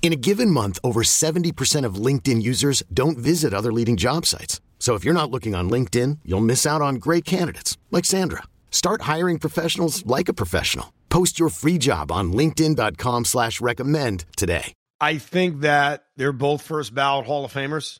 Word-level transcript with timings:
In 0.00 0.12
a 0.12 0.16
given 0.16 0.50
month, 0.50 0.78
over 0.82 1.02
70% 1.02 1.84
of 1.84 1.96
LinkedIn 1.96 2.40
users 2.40 2.82
don't 2.94 3.18
visit 3.18 3.52
other 3.52 3.72
leading 3.72 3.98
job 3.98 4.24
sites. 4.24 4.62
So 4.78 4.94
if 4.94 5.04
you're 5.04 5.12
not 5.12 5.30
looking 5.30 5.54
on 5.54 5.68
LinkedIn, 5.68 6.20
you'll 6.24 6.40
miss 6.40 6.64
out 6.64 6.80
on 6.80 6.94
great 6.94 7.26
candidates 7.26 7.76
like 7.90 8.06
Sandra. 8.06 8.44
Start 8.70 9.02
hiring 9.02 9.38
professionals 9.38 10.06
like 10.06 10.30
a 10.30 10.32
professional. 10.32 10.94
Post 11.10 11.38
your 11.38 11.50
free 11.50 11.76
job 11.76 12.10
on 12.10 12.32
LinkedIn.com 12.32 13.26
slash 13.26 13.60
recommend 13.60 14.24
today. 14.36 14.72
I 15.00 15.18
think 15.18 15.60
that 15.60 16.04
they're 16.16 16.32
both 16.32 16.62
first 16.62 16.94
ballot 16.94 17.26
Hall 17.26 17.44
of 17.44 17.52
Famers. 17.52 17.98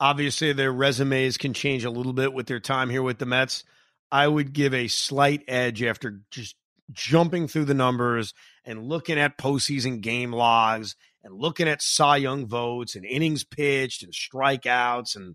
Obviously, 0.00 0.52
their 0.52 0.72
resumes 0.72 1.36
can 1.36 1.54
change 1.54 1.84
a 1.84 1.90
little 1.90 2.12
bit 2.12 2.32
with 2.32 2.46
their 2.46 2.60
time 2.60 2.90
here 2.90 3.02
with 3.02 3.18
the 3.18 3.26
Mets. 3.26 3.64
I 4.10 4.28
would 4.28 4.52
give 4.52 4.74
a 4.74 4.88
slight 4.88 5.42
edge 5.48 5.82
after 5.82 6.20
just 6.30 6.56
jumping 6.92 7.48
through 7.48 7.64
the 7.64 7.74
numbers 7.74 8.34
and 8.64 8.88
looking 8.88 9.18
at 9.18 9.38
postseason 9.38 10.00
game 10.00 10.32
logs 10.32 10.96
and 11.24 11.34
looking 11.34 11.66
at 11.66 11.82
Cy 11.82 12.18
Young 12.18 12.46
votes 12.46 12.94
and 12.94 13.04
innings 13.04 13.44
pitched 13.44 14.02
and 14.02 14.12
strikeouts 14.12 15.16
and 15.16 15.34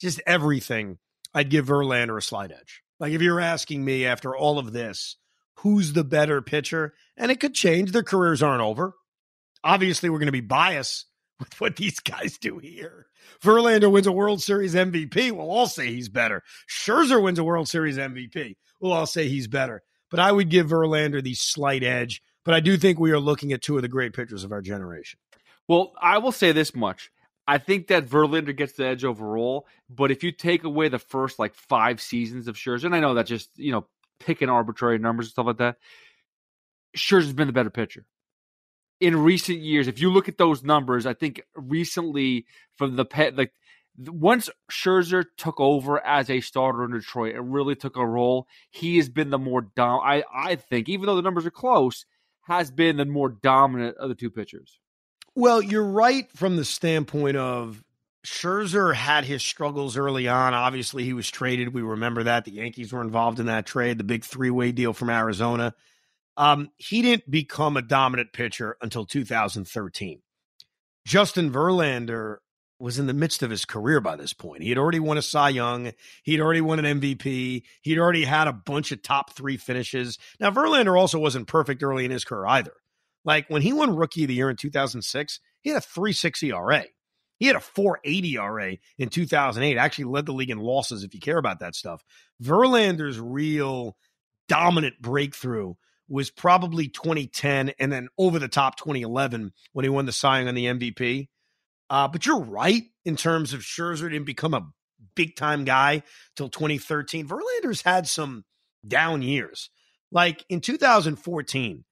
just 0.00 0.20
everything. 0.26 0.98
I'd 1.34 1.50
give 1.50 1.66
Verlander 1.66 2.18
a 2.18 2.22
slight 2.22 2.52
edge. 2.52 2.82
Like 3.00 3.12
if 3.12 3.22
you're 3.22 3.40
asking 3.40 3.84
me 3.84 4.04
after 4.04 4.36
all 4.36 4.58
of 4.58 4.72
this, 4.72 5.16
who's 5.56 5.94
the 5.94 6.04
better 6.04 6.42
pitcher? 6.42 6.94
And 7.16 7.32
it 7.32 7.40
could 7.40 7.54
change. 7.54 7.92
Their 7.92 8.02
careers 8.02 8.42
aren't 8.42 8.62
over. 8.62 8.94
Obviously, 9.64 10.10
we're 10.10 10.18
going 10.18 10.26
to 10.26 10.32
be 10.32 10.40
biased 10.40 11.06
with 11.38 11.60
what 11.60 11.76
these 11.76 11.98
guys 11.98 12.36
do 12.38 12.58
here. 12.58 13.06
Verlander 13.42 13.90
wins 13.90 14.06
a 14.06 14.12
World 14.12 14.42
Series 14.42 14.74
MVP. 14.74 15.32
We'll 15.32 15.50
all 15.50 15.66
say 15.66 15.88
he's 15.88 16.08
better. 16.08 16.42
Scherzer 16.68 17.22
wins 17.22 17.38
a 17.38 17.44
World 17.44 17.68
Series 17.68 17.96
MVP. 17.96 18.56
We'll 18.80 18.92
all 18.92 19.06
say 19.06 19.28
he's 19.28 19.48
better. 19.48 19.82
But 20.10 20.20
I 20.20 20.30
would 20.30 20.50
give 20.50 20.68
Verlander 20.68 21.22
the 21.22 21.34
slight 21.34 21.82
edge. 21.82 22.20
But 22.44 22.54
I 22.54 22.60
do 22.60 22.76
think 22.76 22.98
we 22.98 23.12
are 23.12 23.20
looking 23.20 23.52
at 23.52 23.62
two 23.62 23.76
of 23.76 23.82
the 23.82 23.88
great 23.88 24.12
pitchers 24.12 24.44
of 24.44 24.52
our 24.52 24.60
generation. 24.60 25.18
Well, 25.68 25.92
I 26.00 26.18
will 26.18 26.32
say 26.32 26.52
this 26.52 26.74
much. 26.74 27.10
I 27.46 27.58
think 27.58 27.88
that 27.88 28.06
Verlander 28.06 28.56
gets 28.56 28.74
the 28.74 28.86
edge 28.86 29.04
overall, 29.04 29.66
but 29.90 30.10
if 30.10 30.22
you 30.22 30.32
take 30.32 30.64
away 30.64 30.88
the 30.88 30.98
first 30.98 31.38
like 31.38 31.54
five 31.54 32.00
seasons 32.00 32.48
of 32.48 32.56
Scherzer, 32.56 32.84
and 32.84 32.94
I 32.94 33.00
know 33.00 33.14
that 33.14 33.26
just 33.26 33.50
you 33.56 33.72
know 33.72 33.86
picking 34.20 34.48
arbitrary 34.48 34.98
numbers 34.98 35.26
and 35.26 35.32
stuff 35.32 35.46
like 35.46 35.58
that, 35.58 35.76
Scherzer's 36.96 37.32
been 37.32 37.48
the 37.48 37.52
better 37.52 37.70
pitcher 37.70 38.06
in 39.00 39.16
recent 39.16 39.58
years. 39.58 39.88
If 39.88 40.00
you 40.00 40.12
look 40.12 40.28
at 40.28 40.38
those 40.38 40.62
numbers, 40.62 41.06
I 41.06 41.14
think 41.14 41.42
recently 41.56 42.46
from 42.76 42.94
the 42.94 43.04
pet 43.04 43.36
like 43.36 43.52
once 43.98 44.48
Scherzer 44.70 45.24
took 45.36 45.60
over 45.60 46.04
as 46.06 46.30
a 46.30 46.40
starter 46.40 46.84
in 46.84 46.92
Detroit 46.92 47.34
and 47.34 47.52
really 47.52 47.74
took 47.74 47.96
a 47.96 48.06
role, 48.06 48.46
he 48.70 48.96
has 48.98 49.08
been 49.08 49.30
the 49.30 49.38
more 49.38 49.62
dom. 49.62 50.00
I 50.04 50.22
I 50.32 50.54
think 50.54 50.88
even 50.88 51.06
though 51.06 51.16
the 51.16 51.22
numbers 51.22 51.46
are 51.46 51.50
close, 51.50 52.06
has 52.42 52.70
been 52.70 52.96
the 52.96 53.04
more 53.04 53.28
dominant 53.28 53.96
of 53.96 54.08
the 54.08 54.14
two 54.14 54.30
pitchers. 54.30 54.78
Well, 55.34 55.62
you're 55.62 55.84
right 55.84 56.30
from 56.32 56.56
the 56.56 56.64
standpoint 56.64 57.36
of 57.36 57.82
Scherzer 58.24 58.94
had 58.94 59.24
his 59.24 59.42
struggles 59.42 59.96
early 59.96 60.28
on. 60.28 60.54
Obviously, 60.54 61.04
he 61.04 61.12
was 61.12 61.30
traded. 61.30 61.74
We 61.74 61.82
remember 61.82 62.24
that. 62.24 62.44
The 62.44 62.52
Yankees 62.52 62.92
were 62.92 63.02
involved 63.02 63.40
in 63.40 63.46
that 63.46 63.66
trade, 63.66 63.98
the 63.98 64.04
big 64.04 64.24
three 64.24 64.50
way 64.50 64.72
deal 64.72 64.92
from 64.92 65.10
Arizona. 65.10 65.74
Um, 66.36 66.70
he 66.76 67.02
didn't 67.02 67.30
become 67.30 67.76
a 67.76 67.82
dominant 67.82 68.32
pitcher 68.32 68.76
until 68.80 69.04
2013. 69.04 70.22
Justin 71.06 71.50
Verlander 71.50 72.36
was 72.82 72.98
in 72.98 73.06
the 73.06 73.14
midst 73.14 73.44
of 73.44 73.50
his 73.50 73.64
career 73.64 74.00
by 74.00 74.16
this 74.16 74.32
point. 74.32 74.64
He 74.64 74.68
had 74.68 74.76
already 74.76 74.98
won 74.98 75.16
a 75.16 75.22
Cy 75.22 75.50
Young. 75.50 75.92
He'd 76.24 76.40
already 76.40 76.60
won 76.60 76.84
an 76.84 77.00
MVP. 77.00 77.62
He'd 77.80 77.98
already 77.98 78.24
had 78.24 78.48
a 78.48 78.52
bunch 78.52 78.90
of 78.90 79.02
top 79.02 79.34
three 79.34 79.56
finishes. 79.56 80.18
Now, 80.40 80.50
Verlander 80.50 80.98
also 80.98 81.20
wasn't 81.20 81.46
perfect 81.46 81.84
early 81.84 82.04
in 82.04 82.10
his 82.10 82.24
career 82.24 82.44
either. 82.46 82.72
Like 83.24 83.48
when 83.48 83.62
he 83.62 83.72
won 83.72 83.94
Rookie 83.94 84.24
of 84.24 84.28
the 84.28 84.34
Year 84.34 84.50
in 84.50 84.56
2006, 84.56 85.38
he 85.60 85.70
had 85.70 85.80
a 85.80 85.86
3.6 85.86 86.42
ERA. 86.42 86.84
He 87.38 87.46
had 87.46 87.54
a 87.54 87.60
4.80 87.60 88.34
ERA 88.34 88.76
in 88.98 89.08
2008. 89.08 89.78
Actually 89.78 90.04
led 90.06 90.26
the 90.26 90.32
league 90.32 90.50
in 90.50 90.58
losses 90.58 91.04
if 91.04 91.14
you 91.14 91.20
care 91.20 91.38
about 91.38 91.60
that 91.60 91.76
stuff. 91.76 92.02
Verlander's 92.42 93.20
real 93.20 93.96
dominant 94.48 95.00
breakthrough 95.00 95.74
was 96.08 96.30
probably 96.30 96.88
2010 96.88 97.74
and 97.78 97.92
then 97.92 98.08
over 98.18 98.40
the 98.40 98.48
top 98.48 98.76
2011 98.76 99.52
when 99.72 99.84
he 99.84 99.88
won 99.88 100.06
the 100.06 100.12
Cy 100.12 100.38
Young 100.38 100.48
and 100.48 100.58
the 100.58 100.66
MVP. 100.66 101.28
Uh, 101.92 102.08
but 102.08 102.24
you're 102.24 102.40
right 102.40 102.84
in 103.04 103.16
terms 103.16 103.52
of 103.52 103.60
Scherzer 103.60 104.08
didn't 104.10 104.24
become 104.24 104.54
a 104.54 104.66
big 105.14 105.36
time 105.36 105.64
guy 105.64 106.02
till 106.34 106.48
2013. 106.48 107.28
Verlander's 107.28 107.82
had 107.82 108.08
some 108.08 108.46
down 108.88 109.20
years. 109.20 109.68
Like 110.10 110.42
in 110.48 110.62
2014, 110.62 111.84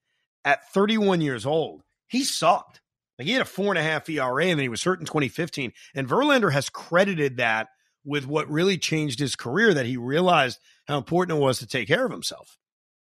at 0.43 0.73
31 0.73 1.21
years 1.21 1.45
old, 1.45 1.83
he 2.07 2.23
sucked. 2.23 2.81
Like 3.19 3.27
he 3.27 3.33
had 3.33 3.43
a 3.43 3.45
four 3.45 3.67
and 3.67 3.77
a 3.77 3.83
half 3.83 4.09
ERA 4.09 4.45
and 4.45 4.57
then 4.57 4.63
he 4.63 4.69
was 4.69 4.83
hurt 4.83 4.99
in 4.99 5.05
2015. 5.05 5.71
And 5.93 6.09
Verlander 6.09 6.51
has 6.51 6.67
credited 6.67 7.37
that 7.37 7.67
with 8.03 8.25
what 8.25 8.49
really 8.49 8.79
changed 8.79 9.19
his 9.19 9.35
career 9.35 9.71
that 9.71 9.85
he 9.85 9.97
realized 9.97 10.57
how 10.87 10.97
important 10.97 11.37
it 11.37 11.41
was 11.41 11.59
to 11.59 11.67
take 11.67 11.87
care 11.87 12.07
of 12.07 12.11
himself. 12.11 12.57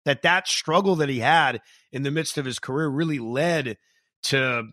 That 0.03 0.24
that 0.24 0.46
struggle 0.46 0.97
that 0.97 1.07
he 1.07 1.19
had 1.19 1.62
in 1.94 2.03
the 2.03 2.12
midst 2.12 2.38
of 2.38 2.44
his 2.44 2.59
career 2.59 2.90
really 2.90 3.19
led 3.19 3.78
to 4.24 4.72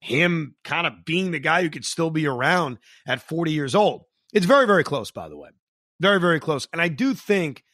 him 0.00 0.54
kind 0.64 0.86
of 0.86 1.04
being 1.04 1.30
the 1.30 1.38
guy 1.38 1.62
who 1.62 1.70
could 1.70 1.84
still 1.84 2.10
be 2.10 2.26
around 2.26 2.78
at 3.06 3.22
40 3.22 3.52
years 3.52 3.74
old. 3.74 4.02
It's 4.32 4.46
very, 4.46 4.66
very 4.66 4.84
close, 4.84 5.10
by 5.10 5.28
the 5.28 5.36
way. 5.36 5.50
Very, 6.00 6.20
very 6.20 6.40
close. 6.40 6.68
And 6.72 6.80
I 6.80 6.88
do 6.88 7.14
think 7.14 7.64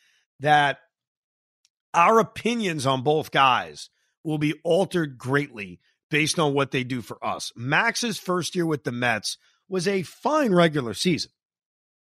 that 0.40 0.78
our 1.92 2.18
opinions 2.18 2.86
on 2.86 3.02
both 3.02 3.30
guys 3.30 3.90
will 4.24 4.38
be 4.38 4.54
altered 4.64 5.18
greatly 5.18 5.80
based 6.10 6.38
on 6.38 6.54
what 6.54 6.70
they 6.70 6.84
do 6.84 7.02
for 7.02 7.24
us. 7.24 7.52
Max's 7.56 8.18
first 8.18 8.54
year 8.54 8.66
with 8.66 8.84
the 8.84 8.92
Mets 8.92 9.36
was 9.68 9.86
a 9.86 10.02
fine 10.02 10.52
regular 10.54 10.94
season. 10.94 11.30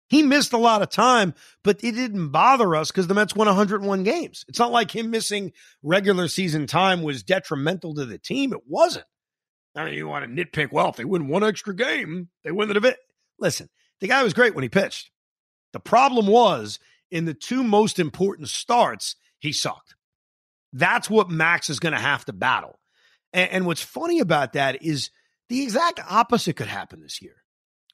He 0.09 0.23
missed 0.23 0.53
a 0.53 0.59
lot 0.59 0.83
of 0.83 0.91
time, 0.91 1.33
but 1.65 1.83
it 1.83 1.93
didn't 1.93 2.29
bother 2.29 2.77
us 2.77 2.91
because 2.91 3.07
the 3.07 3.15
Mets 3.15 3.35
won 3.35 3.47
101 3.47 4.03
games. 4.03 4.45
It's 4.47 4.59
not 4.59 4.71
like 4.71 4.95
him 4.95 5.11
missing 5.11 5.53
regular 5.83 6.29
season 6.29 6.67
time 6.67 7.03
was 7.03 7.23
detrimental 7.23 7.95
to 7.95 8.05
the 8.05 8.19
team. 8.19 8.53
It 8.53 8.61
wasn't. 8.67 9.07
I 9.75 9.85
mean, 9.85 9.95
you 9.95 10.07
want 10.07 10.25
to 10.25 10.45
nitpick, 10.45 10.71
well, 10.71 10.91
if 10.91 10.97
they 10.97 11.05
win 11.05 11.29
one 11.29 11.45
extra 11.45 11.75
game, 11.75 12.29
they 12.45 12.51
win 12.51 12.69
the 12.69 12.75
division. 12.75 12.99
Listen, 13.39 13.69
the 14.01 14.09
guy 14.09 14.23
was 14.23 14.35
great 14.35 14.55
when 14.55 14.63
he 14.63 14.69
pitched. 14.69 15.11
The 15.73 15.81
problem 15.81 16.27
was 16.27 16.79
in 17.11 17.25
the 17.25 17.35
two 17.35 17.65
most 17.65 17.99
important 17.99 18.49
starts, 18.49 19.17
he 19.39 19.53
sucked. 19.53 19.95
That's 20.73 21.09
what 21.09 21.31
Max 21.31 21.71
is 21.71 21.81
going 21.81 21.93
to 21.93 21.99
have 21.99 22.25
to 22.27 22.33
battle. 22.33 22.79
And, 23.33 23.51
and 23.51 23.67
what's 23.67 23.83
funny 23.83 24.21
about 24.21 24.55
that 24.55 24.83
is 24.83 25.11
the 25.49 25.63
exact 25.63 26.01
opposite 26.09 26.57
could 26.57 26.67
happen 26.67 27.01
this 27.01 27.23
year. 27.23 27.37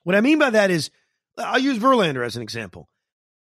What 0.02 0.16
I 0.16 0.20
mean 0.20 0.38
by 0.38 0.50
that 0.50 0.70
is, 0.70 0.90
I'll 1.36 1.58
use 1.58 1.78
Verlander 1.78 2.24
as 2.24 2.36
an 2.36 2.42
example. 2.42 2.88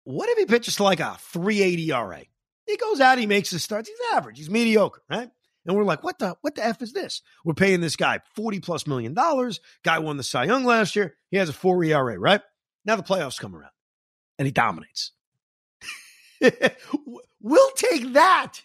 What 0.03 0.29
if 0.29 0.37
he 0.37 0.45
pitches 0.45 0.75
to 0.77 0.83
like 0.83 0.99
a 0.99 1.17
380 1.19 1.91
RA? 1.91 2.19
He 2.65 2.77
goes 2.77 2.99
out, 2.99 3.17
he 3.17 3.25
makes 3.25 3.49
his 3.49 3.63
starts. 3.63 3.89
He's 3.89 3.97
average. 4.13 4.37
He's 4.37 4.49
mediocre, 4.49 5.01
right? 5.09 5.29
And 5.67 5.75
we're 5.75 5.83
like, 5.83 6.03
what 6.03 6.17
the 6.17 6.35
what 6.41 6.55
the 6.55 6.65
f 6.65 6.81
is 6.81 6.93
this? 6.93 7.21
We're 7.43 7.53
paying 7.53 7.81
this 7.81 7.95
guy 7.95 8.19
forty 8.33 8.59
plus 8.59 8.87
million 8.87 9.13
dollars. 9.13 9.59
Guy 9.83 9.99
won 9.99 10.17
the 10.17 10.23
Cy 10.23 10.45
Young 10.45 10.63
last 10.63 10.95
year. 10.95 11.15
He 11.29 11.37
has 11.37 11.49
a 11.49 11.53
four 11.53 11.83
ERA, 11.83 12.17
right? 12.17 12.41
Now 12.85 12.95
the 12.95 13.03
playoffs 13.03 13.39
come 13.39 13.55
around, 13.55 13.71
and 14.39 14.45
he 14.45 14.51
dominates. 14.51 15.11
we'll 17.41 17.71
take 17.71 18.13
that 18.13 18.61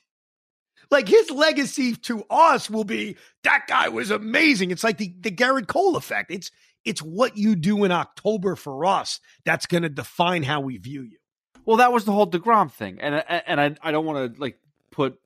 like 0.92 1.08
his 1.08 1.30
legacy 1.30 1.96
to 1.96 2.22
us 2.30 2.70
will 2.70 2.84
be 2.84 3.16
that 3.42 3.64
guy 3.66 3.88
was 3.88 4.10
amazing. 4.10 4.70
It's 4.70 4.84
like 4.84 4.98
the, 4.98 5.12
the 5.20 5.30
Gerrit 5.30 5.66
Cole 5.66 5.96
effect. 5.96 6.30
It's 6.30 6.50
it's 6.84 7.00
what 7.00 7.36
you 7.36 7.56
do 7.56 7.84
in 7.84 7.90
October 7.92 8.56
for 8.56 8.84
us 8.84 9.18
that's 9.44 9.66
going 9.66 9.84
to 9.84 9.88
define 9.88 10.42
how 10.42 10.60
we 10.60 10.76
view 10.76 11.02
you. 11.02 11.18
Well, 11.64 11.78
that 11.78 11.92
was 11.92 12.04
the 12.04 12.12
whole 12.12 12.30
Degrom 12.30 12.70
thing, 12.70 13.00
and 13.00 13.24
and 13.26 13.60
I 13.60 13.74
I 13.82 13.90
don't 13.90 14.04
want 14.04 14.34
to 14.34 14.40
like 14.40 14.58
put 14.90 15.18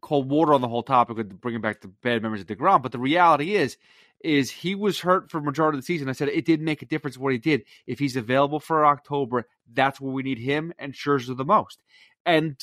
cold 0.00 0.28
water 0.28 0.54
on 0.54 0.60
the 0.60 0.68
whole 0.68 0.82
topic 0.82 1.16
with 1.16 1.40
bringing 1.40 1.60
back 1.60 1.80
the 1.80 1.88
bad 1.88 2.22
memories 2.22 2.42
of 2.42 2.46
Degrom, 2.46 2.82
but 2.82 2.92
the 2.92 2.98
reality 2.98 3.54
is, 3.54 3.76
is 4.20 4.50
he 4.50 4.74
was 4.74 5.00
hurt 5.00 5.30
for 5.30 5.40
majority 5.40 5.78
of 5.78 5.82
the 5.82 5.86
season. 5.86 6.08
I 6.08 6.12
said 6.12 6.28
it 6.28 6.44
didn't 6.44 6.64
make 6.64 6.82
a 6.82 6.86
difference 6.86 7.16
what 7.16 7.32
he 7.32 7.38
did. 7.38 7.62
If 7.86 7.98
he's 7.98 8.16
available 8.16 8.58
for 8.58 8.84
October, 8.84 9.46
that's 9.72 10.00
where 10.00 10.12
we 10.12 10.22
need 10.22 10.38
him 10.38 10.72
and 10.78 10.92
Scherzer 10.92 11.36
the 11.36 11.44
most. 11.44 11.82
And 12.26 12.56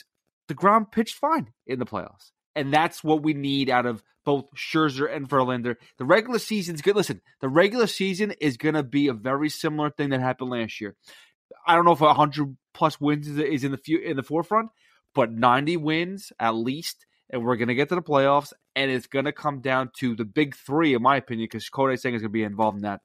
Degrom 0.50 0.92
pitched 0.92 1.16
fine 1.16 1.52
in 1.66 1.80
the 1.80 1.86
playoffs, 1.86 2.32
and 2.56 2.74
that's 2.74 3.04
what 3.04 3.24
we 3.24 3.34
need 3.34 3.70
out 3.70 3.86
of 3.86 4.04
both 4.26 4.54
Scherzer 4.56 5.14
and 5.14 5.30
Verlander. 5.30 5.76
The 5.98 6.06
regular 6.06 6.40
season's 6.40 6.82
good. 6.82 6.96
Listen, 6.96 7.22
the 7.40 7.50
regular 7.50 7.88
season 7.88 8.34
is 8.42 8.58
going 8.58 8.76
to 8.76 8.84
be 8.84 9.08
a 9.08 9.14
very 9.14 9.50
similar 9.50 9.90
thing 9.92 10.10
that 10.10 10.20
happened 10.20 10.50
last 10.50 10.82
year. 10.82 10.96
I 11.66 11.76
don't 11.76 11.86
know 11.86 11.92
if 11.92 12.02
100 12.02 12.58
plus 12.74 13.00
wins 13.00 13.28
is 13.28 13.64
in 13.64 13.72
the 13.72 13.78
few, 13.78 14.00
in 14.00 14.18
the 14.18 14.24
forefront, 14.24 14.72
but 15.14 15.32
90 15.32 15.78
wins 15.78 16.34
at 16.40 16.56
least, 16.56 17.06
and 17.30 17.44
we're 17.44 17.56
going 17.56 17.70
to 17.70 17.76
get 17.76 17.90
to 17.90 17.96
the 17.96 18.02
playoffs, 18.02 18.54
and 18.76 18.92
it's 18.92 19.08
going 19.08 19.26
to 19.26 19.32
come 19.32 19.62
down 19.62 19.92
to 20.00 20.16
the 20.16 20.26
big 20.26 20.56
three, 20.56 20.94
in 20.94 21.02
my 21.02 21.18
opinion, 21.18 21.48
because 21.52 21.70
Kodai 21.70 22.00
Senga 22.00 22.16
is 22.18 22.22
going 22.22 22.30
to 22.30 22.34
be 22.34 22.44
involved 22.44 22.78
in 22.78 22.84
that. 22.84 23.02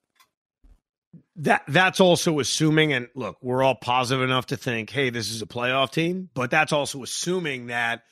That 1.37 1.63
that's 1.67 2.01
also 2.01 2.39
assuming, 2.39 2.93
and 2.93 3.09
look, 3.15 3.39
we're 3.43 3.63
all 3.63 3.75
positive 3.75 4.23
enough 4.23 4.47
to 4.47 4.57
think, 4.57 4.91
hey, 4.91 5.11
this 5.11 5.31
is 5.31 5.43
a 5.43 5.47
playoff 5.47 5.91
team, 5.91 6.29
but 6.35 6.51
that's 6.51 6.73
also 6.73 7.03
assuming 7.03 7.67
that 7.67 8.03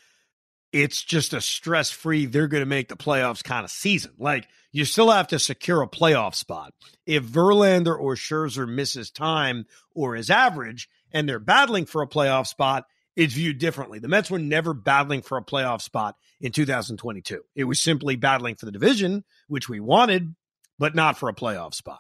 it's 0.72 1.02
just 1.02 1.32
a 1.32 1.40
stress 1.40 1.90
free, 1.90 2.26
they're 2.26 2.48
going 2.48 2.62
to 2.62 2.66
make 2.66 2.88
the 2.88 2.96
playoffs 2.96 3.42
kind 3.42 3.64
of 3.64 3.70
season. 3.70 4.12
Like 4.18 4.48
you 4.72 4.84
still 4.84 5.10
have 5.10 5.28
to 5.28 5.38
secure 5.38 5.82
a 5.82 5.88
playoff 5.88 6.34
spot. 6.34 6.74
If 7.06 7.24
Verlander 7.24 7.98
or 7.98 8.14
Scherzer 8.16 8.68
misses 8.68 9.10
time 9.10 9.66
or 9.94 10.16
is 10.16 10.30
average, 10.30 10.88
and 11.12 11.28
they're 11.28 11.38
battling 11.38 11.86
for 11.86 12.02
a 12.02 12.08
playoff 12.08 12.46
spot, 12.46 12.84
it's 13.18 13.34
viewed 13.34 13.58
differently. 13.58 13.98
The 13.98 14.06
Mets 14.06 14.30
were 14.30 14.38
never 14.38 14.72
battling 14.72 15.22
for 15.22 15.38
a 15.38 15.44
playoff 15.44 15.82
spot 15.82 16.14
in 16.40 16.52
2022. 16.52 17.42
It 17.56 17.64
was 17.64 17.82
simply 17.82 18.14
battling 18.14 18.54
for 18.54 18.64
the 18.64 18.70
division, 18.70 19.24
which 19.48 19.68
we 19.68 19.80
wanted, 19.80 20.36
but 20.78 20.94
not 20.94 21.18
for 21.18 21.28
a 21.28 21.34
playoff 21.34 21.74
spot. 21.74 21.98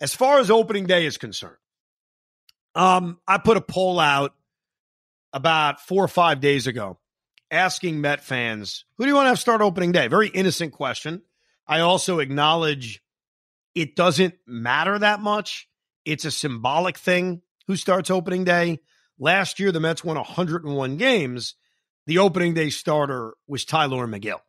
As 0.00 0.14
far 0.14 0.38
as 0.38 0.50
opening 0.50 0.86
day 0.86 1.04
is 1.04 1.18
concerned, 1.18 1.58
um, 2.74 3.18
I 3.28 3.36
put 3.36 3.58
a 3.58 3.60
poll 3.60 4.00
out 4.00 4.34
about 5.34 5.82
four 5.82 6.02
or 6.02 6.08
five 6.08 6.40
days 6.40 6.66
ago 6.66 6.98
asking 7.50 8.00
Met 8.00 8.24
fans, 8.24 8.86
who 8.96 9.04
do 9.04 9.08
you 9.08 9.14
want 9.14 9.26
to 9.26 9.30
have 9.30 9.38
start 9.38 9.60
opening 9.60 9.92
day? 9.92 10.08
Very 10.08 10.28
innocent 10.28 10.72
question. 10.72 11.20
I 11.66 11.80
also 11.80 12.18
acknowledge 12.18 13.02
it 13.74 13.94
doesn't 13.94 14.36
matter 14.46 14.98
that 14.98 15.20
much. 15.20 15.68
It's 16.06 16.24
a 16.24 16.30
symbolic 16.30 16.96
thing 16.96 17.42
who 17.66 17.76
starts 17.76 18.10
opening 18.10 18.44
day. 18.44 18.80
Last 19.20 19.60
year, 19.60 19.70
the 19.70 19.80
Mets 19.80 20.02
won 20.02 20.16
101 20.16 20.96
games. 20.96 21.54
The 22.06 22.18
opening 22.18 22.54
day 22.54 22.70
starter 22.70 23.34
was 23.46 23.66
Tylor 23.66 24.08
Megill. 24.08 24.40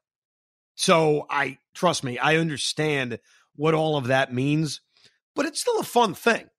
So 0.76 1.28
I 1.30 1.58
trust 1.76 2.04
me, 2.04 2.18
I 2.18 2.38
understand 2.38 3.20
what 3.56 3.74
all 3.74 3.98
of 3.98 4.08
that 4.08 4.34
means, 4.34 4.80
but 5.36 5.46
it's 5.46 5.60
still 5.60 5.80
a 5.80 5.84
fun 5.84 6.14
thing. 6.14 6.50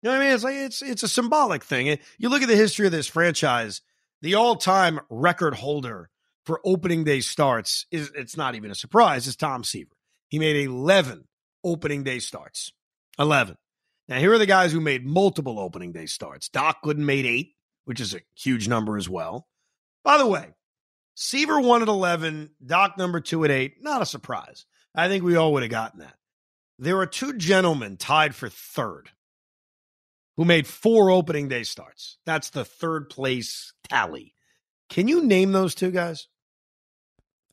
You 0.00 0.10
know 0.10 0.10
what 0.10 0.22
I 0.22 0.24
mean? 0.24 0.34
It's 0.34 0.44
like 0.44 0.54
it's 0.54 0.80
it's 0.80 1.02
a 1.02 1.08
symbolic 1.08 1.64
thing. 1.64 1.98
You 2.16 2.28
look 2.28 2.42
at 2.42 2.48
the 2.48 2.56
history 2.56 2.86
of 2.86 2.92
this 2.92 3.08
franchise, 3.08 3.82
the 4.22 4.36
all-time 4.36 5.00
record 5.10 5.54
holder 5.54 6.08
for 6.46 6.60
opening 6.64 7.02
day 7.02 7.20
starts 7.20 7.86
is 7.90 8.12
it's 8.14 8.36
not 8.36 8.54
even 8.54 8.70
a 8.70 8.76
surprise, 8.76 9.26
is 9.26 9.34
Tom 9.34 9.64
Seaver. 9.64 9.96
He 10.28 10.38
made 10.38 10.56
11 10.56 11.24
opening 11.64 12.04
day 12.04 12.20
starts. 12.20 12.72
11. 13.18 13.56
Now, 14.08 14.18
here 14.18 14.32
are 14.32 14.38
the 14.38 14.46
guys 14.46 14.72
who 14.72 14.80
made 14.80 15.04
multiple 15.04 15.58
opening 15.58 15.92
day 15.92 16.06
starts. 16.06 16.48
Doc 16.48 16.78
Gooden 16.84 16.98
made 16.98 17.26
eight, 17.26 17.54
which 17.84 18.00
is 18.00 18.14
a 18.14 18.20
huge 18.34 18.66
number 18.68 18.96
as 18.96 19.08
well. 19.08 19.46
By 20.02 20.16
the 20.18 20.26
way, 20.26 20.54
Seaver 21.14 21.60
won 21.60 21.82
at 21.82 21.88
11, 21.88 22.50
Doc 22.64 22.96
number 22.96 23.20
two 23.20 23.44
at 23.44 23.50
eight. 23.50 23.82
Not 23.82 24.00
a 24.02 24.06
surprise. 24.06 24.64
I 24.94 25.08
think 25.08 25.24
we 25.24 25.36
all 25.36 25.52
would 25.52 25.62
have 25.62 25.70
gotten 25.70 26.00
that. 26.00 26.14
There 26.78 26.98
are 26.98 27.06
two 27.06 27.34
gentlemen 27.36 27.96
tied 27.96 28.34
for 28.34 28.48
third 28.48 29.10
who 30.36 30.44
made 30.44 30.66
four 30.66 31.10
opening 31.10 31.48
day 31.48 31.64
starts. 31.64 32.16
That's 32.24 32.50
the 32.50 32.64
third 32.64 33.10
place 33.10 33.72
tally. 33.90 34.32
Can 34.88 35.08
you 35.08 35.24
name 35.24 35.52
those 35.52 35.74
two 35.74 35.90
guys? 35.90 36.28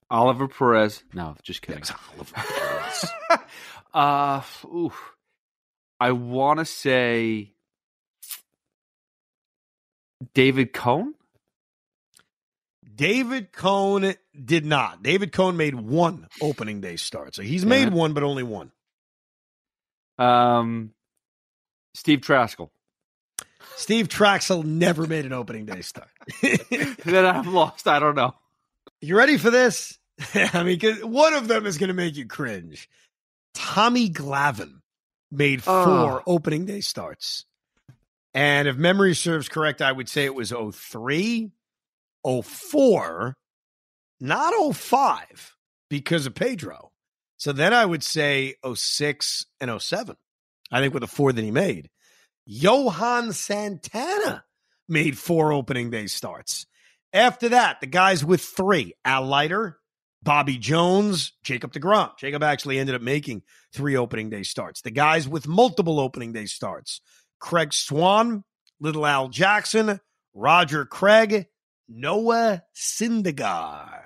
Oliver 0.10 0.48
Perez. 0.48 1.04
No, 1.13 1.36
just 1.44 1.62
kidding. 1.63 1.81
Yes, 1.81 1.92
Oliver 2.16 2.34
Perez. 3.30 3.42
uh, 3.94 4.42
oof. 4.74 5.15
I 6.00 6.12
want 6.12 6.59
to 6.59 6.65
say 6.65 7.53
David 10.33 10.74
Cone. 10.74 11.13
David 12.95 13.51
Cone 13.51 14.15
did 14.44 14.65
not. 14.65 15.03
David 15.03 15.31
Cone 15.31 15.57
made 15.57 15.75
one 15.75 16.27
opening 16.42 16.81
day 16.81 16.95
start. 16.95 17.36
So 17.36 17.42
he's 17.42 17.65
made 17.65 17.92
one, 17.92 18.13
but 18.13 18.24
only 18.24 18.44
one. 18.44 18.71
Um, 20.18 20.92
Steve 21.94 22.21
Trachsel. 22.21 22.69
Steve 23.75 24.07
Trachsel 24.07 24.63
never 24.63 25.06
made 25.06 25.25
an 25.25 25.33
opening 25.33 25.65
day 25.65 25.81
start. 25.81 26.09
then 26.42 27.25
I'm 27.25 27.53
lost. 27.53 27.88
I 27.88 28.00
don't 28.00 28.15
know. 28.15 28.33
You 29.01 29.18
ready 29.18 29.38
for 29.38 29.50
this? 29.50 29.97
I 30.33 30.63
mean, 30.63 30.80
one 31.01 31.33
of 31.33 31.50
them 31.50 31.65
is 31.65 31.77
going 31.77 31.89
to 31.89 31.94
make 31.94 32.15
you 32.15 32.25
cringe. 32.25 32.89
Tommy 33.53 34.09
Glavine 34.09 34.81
made 35.31 35.62
ah. 35.68 35.86
four 35.86 36.19
oh. 36.22 36.24
opening 36.25 36.66
day 36.66 36.81
starts. 36.81 37.45
And 38.33 38.68
if 38.68 38.75
memory 38.75 39.16
serves 39.16 39.48
correct, 39.48 39.81
I 39.81 39.92
would 39.92 40.10
say 40.10 40.25
it 40.25 40.36
was 40.36 40.51
03, 40.51 41.51
04, 42.44 43.38
not 44.19 44.75
05 44.75 45.56
because 45.89 46.25
of 46.25 46.36
Pedro. 46.36 46.92
So 47.38 47.54
then 47.54 47.74
I 47.74 47.86
would 47.86 48.04
say 48.04 48.56
06 48.74 49.45
and 49.62 49.81
07. 49.81 50.16
I 50.72 50.81
think 50.81 50.94
with 50.94 51.01
the 51.01 51.07
four 51.07 51.31
that 51.31 51.44
he 51.44 51.51
made. 51.51 51.89
Johan 52.45 53.33
Santana 53.33 54.44
made 54.88 55.18
four 55.18 55.51
opening 55.51 55.89
day 55.89 56.07
starts. 56.07 56.66
After 57.13 57.50
that, 57.50 57.80
the 57.81 57.88
guys 57.88 58.25
with 58.25 58.42
three 58.42 58.94
Al 59.04 59.25
Leiter, 59.25 59.78
Bobby 60.25 60.57
Jones, 60.57 61.33
Jacob 61.44 61.72
DeGrom. 61.72 62.18
Jacob 62.18 62.44
actually 62.44 62.80
ended 62.80 62.95
up 62.95 63.01
making 63.01 63.44
three 63.72 63.95
opening 63.95 64.31
day 64.31 64.44
starts. 64.44 64.81
The 64.81 64.92
guys 64.92 65.30
with 65.30 65.48
multiple 65.48 66.00
opening 66.00 66.33
day 66.33 66.48
starts 66.48 67.00
Craig 67.39 67.72
Swan, 67.72 68.44
Little 68.81 69.06
Al 69.06 69.30
Jackson, 69.30 70.01
Roger 70.33 70.83
Craig, 70.83 71.45
Noah 71.88 72.63
Syndergaard. 72.75 74.01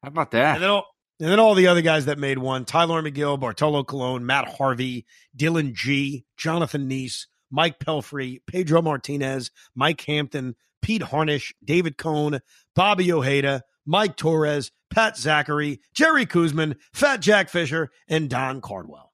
How 0.00 0.08
about 0.08 0.30
that? 0.30 0.54
And 0.54 0.62
then, 0.62 0.70
all, 0.70 0.86
and 1.18 1.28
then 1.28 1.40
all 1.40 1.56
the 1.56 1.66
other 1.66 1.82
guys 1.82 2.06
that 2.06 2.18
made 2.18 2.38
one 2.38 2.64
Tylor 2.64 3.02
Megill, 3.02 3.38
Bartolo 3.40 3.82
Colon, 3.82 4.24
Matt 4.24 4.46
Harvey, 4.46 5.06
Dillon 5.34 5.74
Gee, 5.74 6.24
Jonathan 6.36 6.88
Niese, 6.88 7.26
Mike 7.50 7.80
Pelfrey, 7.80 8.38
Pedro 8.46 8.80
Martinez, 8.80 9.50
Mike 9.74 10.00
Hampton, 10.02 10.54
Pete 10.82 11.02
Harnisch, 11.02 11.52
David 11.64 11.98
Cone, 11.98 12.40
Bobby 12.76 13.12
Ojeda, 13.12 13.64
Mike 13.86 14.16
Torres, 14.16 14.70
Pat 14.90 15.14
Zachry, 15.14 15.80
Jerry 15.92 16.26
Koosman, 16.26 16.76
Fat 16.92 17.20
Jack 17.20 17.48
Fisher, 17.48 17.90
and 18.08 18.30
Don 18.30 18.60
Cardwell. 18.60 19.12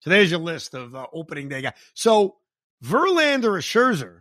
So 0.00 0.10
there's 0.10 0.30
your 0.30 0.40
list 0.40 0.74
of 0.74 0.94
uh, 0.94 1.06
opening 1.12 1.48
day 1.48 1.62
guys. 1.62 1.74
So 1.94 2.36
Verlander 2.84 3.44
or 3.44 3.60
Scherzer 3.60 4.20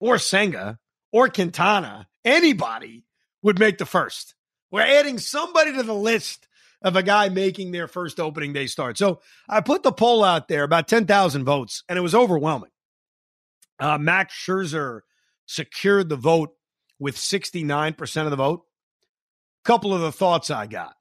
or 0.00 0.18
Senga 0.18 0.78
or 1.12 1.28
Quintana, 1.28 2.06
anybody 2.24 3.04
would 3.42 3.58
make 3.58 3.78
the 3.78 3.86
first. 3.86 4.34
We're 4.70 4.82
adding 4.82 5.18
somebody 5.18 5.72
to 5.72 5.82
the 5.82 5.94
list 5.94 6.46
of 6.82 6.96
a 6.96 7.02
guy 7.02 7.30
making 7.30 7.72
their 7.72 7.88
first 7.88 8.20
opening 8.20 8.52
day 8.52 8.66
start. 8.66 8.98
So 8.98 9.20
I 9.48 9.60
put 9.60 9.82
the 9.82 9.92
poll 9.92 10.22
out 10.22 10.48
there, 10.48 10.64
about 10.64 10.86
10,000 10.86 11.44
votes, 11.44 11.82
and 11.88 11.98
it 11.98 12.02
was 12.02 12.14
overwhelming. 12.14 12.70
Uh, 13.80 13.98
Max 13.98 14.34
Scherzer 14.34 15.00
secured 15.46 16.08
the 16.08 16.16
vote 16.16 16.50
with 16.98 17.16
69% 17.16 18.24
of 18.24 18.30
the 18.30 18.36
vote. 18.36 18.62
Couple 19.64 19.94
of 19.94 20.02
the 20.02 20.12
thoughts 20.12 20.50
I 20.50 20.66
got. 20.66 20.94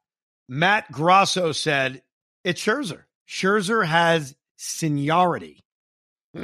Matt 0.47 0.91
Grosso 0.91 1.51
said, 1.51 2.01
It's 2.43 2.61
Scherzer. 2.61 3.03
Scherzer 3.27 3.85
has 3.85 4.35
seniority. 4.55 5.59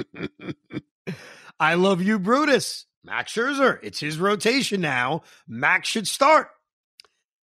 I 1.59 1.73
love 1.75 2.01
you, 2.01 2.19
Brutus. 2.19 2.85
Max 3.03 3.33
Scherzer. 3.33 3.79
It's 3.81 3.99
his 3.99 4.19
rotation 4.19 4.81
now. 4.81 5.23
Max 5.47 5.87
should 5.87 6.07
start. 6.07 6.49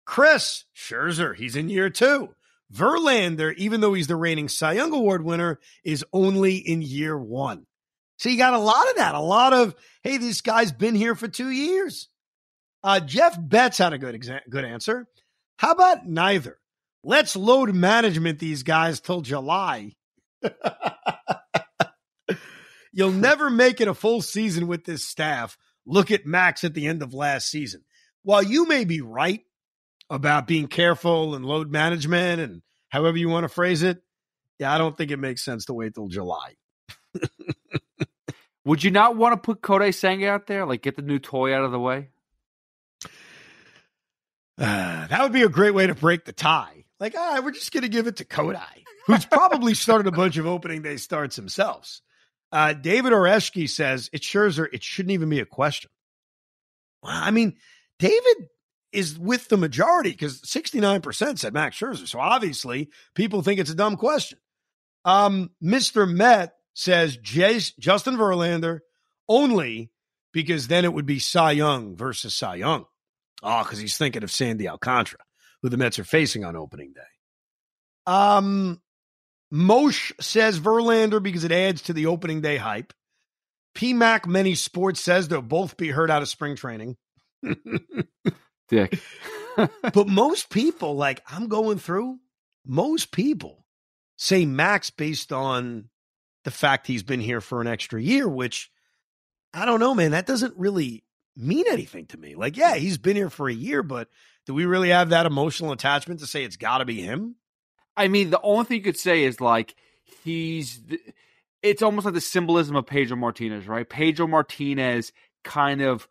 Chris 0.06 0.66
Scherzer. 0.76 1.36
He's 1.36 1.56
in 1.56 1.70
year 1.70 1.90
two. 1.90 2.30
Verlander, 2.74 3.54
even 3.56 3.82
though 3.82 3.94
he's 3.94 4.08
the 4.08 4.16
reigning 4.16 4.48
Cy 4.48 4.74
Young 4.74 4.94
Award 4.94 5.24
winner, 5.24 5.60
is 5.84 6.06
only 6.14 6.56
in 6.56 6.82
year 6.82 7.18
one. 7.18 7.66
So 8.18 8.30
you 8.30 8.38
got 8.38 8.54
a 8.54 8.60
lot 8.60 8.90
of 8.90 8.98
that. 8.98 9.16
A 9.16 9.20
lot 9.20 9.54
of, 9.54 9.76
hey, 10.04 10.18
this 10.18 10.42
guy's 10.42 10.72
been 10.72 10.96
here 10.96 11.16
for 11.16 11.28
two 11.28 11.50
years. 11.50 12.10
Uh, 12.84 13.00
Jeff 13.00 13.38
Betts 13.40 13.78
had 13.78 13.94
a 13.94 13.98
good 13.98 14.16
exa- 14.16 14.48
good 14.50 14.66
answer. 14.66 15.08
How 15.58 15.72
about 15.72 16.08
neither? 16.08 16.58
Let's 17.04 17.36
load 17.36 17.74
management 17.74 18.40
these 18.40 18.64
guys 18.64 19.00
till 19.00 19.22
July. 19.22 19.94
You'll 22.92 23.12
never 23.12 23.50
make 23.50 23.82
it 23.82 23.88
a 23.88 23.94
full 23.94 24.22
season 24.22 24.68
with 24.68 24.86
this 24.86 25.06
staff. 25.06 25.58
Look 25.86 26.12
at 26.12 26.26
Max 26.26 26.64
at 26.64 26.74
the 26.74 26.88
end 26.88 27.02
of 27.02 27.14
last 27.14 27.50
season. 27.50 27.84
While 28.24 28.44
you 28.44 28.68
may 28.68 28.84
be 28.84 29.02
right, 29.02 29.42
about 30.10 30.48
being 30.48 30.68
careful 30.68 31.36
and 31.36 31.46
load 31.46 31.72
management 31.72 32.42
and 32.42 32.62
however 32.90 33.18
you 33.18 33.30
want 33.30 33.44
to 33.44 33.50
phrase 33.50 33.84
it, 33.84 34.02
yeah, 34.58 34.74
I 34.74 34.78
don't 34.78 34.98
think 34.98 35.12
it 35.12 35.18
makes 35.18 35.44
sense 35.44 35.66
to 35.66 35.74
wait 35.74 35.94
till 35.94 36.08
July. 36.08 36.56
Would 38.66 38.84
you 38.84 38.92
not 38.92 39.16
want 39.16 39.34
to 39.34 39.38
put 39.38 39.62
Kodai 39.62 39.94
Senga 39.94 40.30
out 40.30 40.48
there? 40.48 40.66
Like 40.66 40.82
get 40.82 40.96
the 40.96 41.02
new 41.02 41.20
toy 41.20 41.54
out 41.54 41.64
of 41.64 41.72
the 41.72 41.80
way? 41.80 42.10
Uh, 44.60 45.08
that 45.08 45.24
would 45.24 45.32
be 45.32 45.44
a 45.44 45.50
great 45.50 45.74
way 45.74 45.88
to 45.88 45.96
break 45.96 46.26
the 46.26 46.34
tie. 46.34 46.84
Like, 47.00 47.16
ah, 47.18 47.42
we're 47.44 47.52
just 47.52 47.72
going 47.72 47.84
to 47.84 47.90
give 47.90 48.08
it 48.08 48.18
to 48.18 48.26
Kodai, 48.26 48.84
who's 49.08 49.26
probably 49.26 49.74
started 49.74 50.08
a 50.08 50.12
bunch 50.12 50.38
of 50.38 50.46
opening 50.46 50.82
day 50.82 50.98
starts 50.98 51.38
himself. 51.38 52.02
Uh, 52.52 52.74
David 52.74 53.14
Oreschke 53.14 53.70
says 53.70 54.10
it's 54.12 54.28
Scherzer. 54.28 54.68
It 54.74 54.84
shouldn't 54.84 55.14
even 55.14 55.30
be 55.30 55.40
a 55.40 55.46
question. 55.46 55.90
I 57.04 57.32
mean, 57.32 57.56
David 58.00 58.50
is 58.92 59.18
with 59.18 59.48
the 59.48 59.58
majority 59.58 60.12
because 60.12 60.42
69% 60.42 61.38
said 61.38 61.54
Max 61.54 61.78
Scherzer. 61.78 62.08
So 62.08 62.20
obviously, 62.20 62.90
people 63.14 63.42
think 63.42 63.60
it's 63.60 63.70
a 63.70 63.76
dumb 63.76 63.96
question. 63.96 64.40
Um, 65.06 65.52
Mr. 65.64 66.10
Met 66.10 66.54
says 66.74 67.18
Jace, 67.18 67.78
Justin 67.80 68.18
Verlander 68.18 68.80
only 69.28 69.92
because 70.34 70.68
then 70.68 70.86
it 70.86 70.94
would 70.94 71.06
be 71.06 71.20
Cy 71.20 71.52
Young 71.52 71.96
versus 71.96 72.36
Cy 72.36 72.56
Young. 72.56 72.86
Oh, 73.42 73.64
because 73.64 73.80
he's 73.80 73.98
thinking 73.98 74.24
of 74.24 74.32
Sandy 74.32 74.68
Alcantara, 74.68 75.20
who 75.62 75.70
the 75.70 75.78
Mets 75.78 76.00
are 76.00 76.04
facing 76.04 76.44
on 76.44 76.56
opening 76.56 76.94
day. 76.94 77.02
Um, 78.06 78.82
Mosh 79.52 80.12
says 80.20 80.60
Verlander 80.60 81.22
because 81.22 81.44
it 81.44 81.52
adds 81.52 81.84
to 81.84 81.94
the 81.94 82.08
opening 82.08 82.42
day 82.42 82.58
hype. 82.58 82.94
PMAC 83.76 84.26
Many 84.26 84.56
Sports 84.56 85.00
says 85.00 85.28
they'll 85.28 85.42
both 85.42 85.78
be 85.78 85.90
hurt 85.90 86.10
out 86.10 86.22
of 86.22 86.28
spring 86.28 86.56
training. 86.56 86.98
Dick. 88.68 89.00
but 89.94 90.08
most 90.08 90.50
people, 90.50 90.96
like 90.96 91.22
I'm 91.28 91.48
going 91.48 91.80
through, 91.80 92.20
most 92.66 93.12
people 93.12 93.66
say 94.18 94.46
Max 94.46 94.90
based 94.90 95.32
on 95.32 95.90
the 96.44 96.52
fact 96.52 96.88
he's 96.88 97.04
been 97.04 97.20
here 97.20 97.42
for 97.42 97.62
an 97.62 97.68
extra 97.68 98.02
year, 98.02 98.28
which 98.28 98.72
I 99.54 99.66
don't 99.66 99.80
know, 99.80 99.94
man. 99.94 100.12
That 100.12 100.28
doesn't 100.28 100.56
really 100.58 101.04
mean 101.40 101.66
anything 101.70 102.06
to 102.08 102.18
me. 102.18 102.36
Like, 102.36 102.58
yeah, 102.58 102.76
he's 102.76 102.98
been 102.98 103.16
here 103.16 103.30
for 103.30 103.48
a 103.48 103.54
year, 103.54 103.82
but 103.82 104.10
do 104.46 104.54
we 104.54 104.66
really 104.66 104.90
have 104.90 105.10
that 105.10 105.26
emotional 105.26 105.72
attachment 105.72 106.20
to 106.20 106.28
say 106.28 106.44
it's 106.44 106.58
got 106.58 106.80
to 106.80 106.86
be 106.86 107.02
him? 107.02 107.36
I 107.96 108.08
mean, 108.08 108.30
the 108.30 108.42
only 108.42 108.66
thing 108.66 108.78
you 108.78 108.84
could 108.84 108.98
say 108.98 109.24
is 109.24 109.42
like 109.42 109.76
he's. 110.24 110.82
It's 111.62 111.82
almost 111.82 112.06
like 112.06 112.14
the 112.14 112.22
symbolism 112.22 112.76
of 112.76 112.86
Pedro 112.86 113.18
Martinez, 113.18 113.68
right? 113.68 113.88
Pedro 113.88 114.28
Martinez 114.28 115.12
kind 115.44 115.82
of 115.82 116.08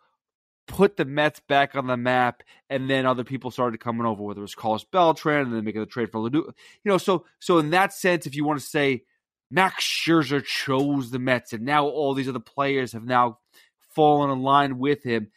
put 0.66 0.98
the 0.98 1.06
Mets 1.06 1.40
back 1.48 1.74
on 1.74 1.86
the 1.86 1.96
map, 1.96 2.42
and 2.68 2.88
then 2.88 3.06
other 3.06 3.24
people 3.24 3.50
started 3.50 3.80
coming 3.80 4.06
over, 4.06 4.22
whether 4.22 4.40
it 4.40 4.42
was 4.42 4.54
Carlos 4.54 4.84
Beltran 4.84 5.46
and 5.46 5.54
then 5.54 5.64
making 5.64 5.80
the 5.80 5.86
trade 5.86 6.12
for 6.12 6.20
Ledoux. 6.20 6.52
You 6.84 6.90
know, 6.90 6.98
so 6.98 7.24
so 7.40 7.58
in 7.58 7.70
that 7.70 7.92
sense, 7.92 8.26
if 8.26 8.34
you 8.34 8.44
want 8.44 8.60
to 8.60 8.66
say 8.66 9.04
Max 9.50 9.82
Scherzer 9.84 10.44
chose 10.44 11.10
the 11.10 11.18
Mets, 11.18 11.52
and 11.52 11.64
now 11.64 11.86
all 11.86 12.14
these 12.14 12.28
other 12.28 12.38
players 12.38 12.92
have 12.92 13.04
now 13.04 13.38
fallen 13.94 14.30
in 14.30 14.42
line 14.42 14.78
with 14.78 15.02
him. 15.02 15.30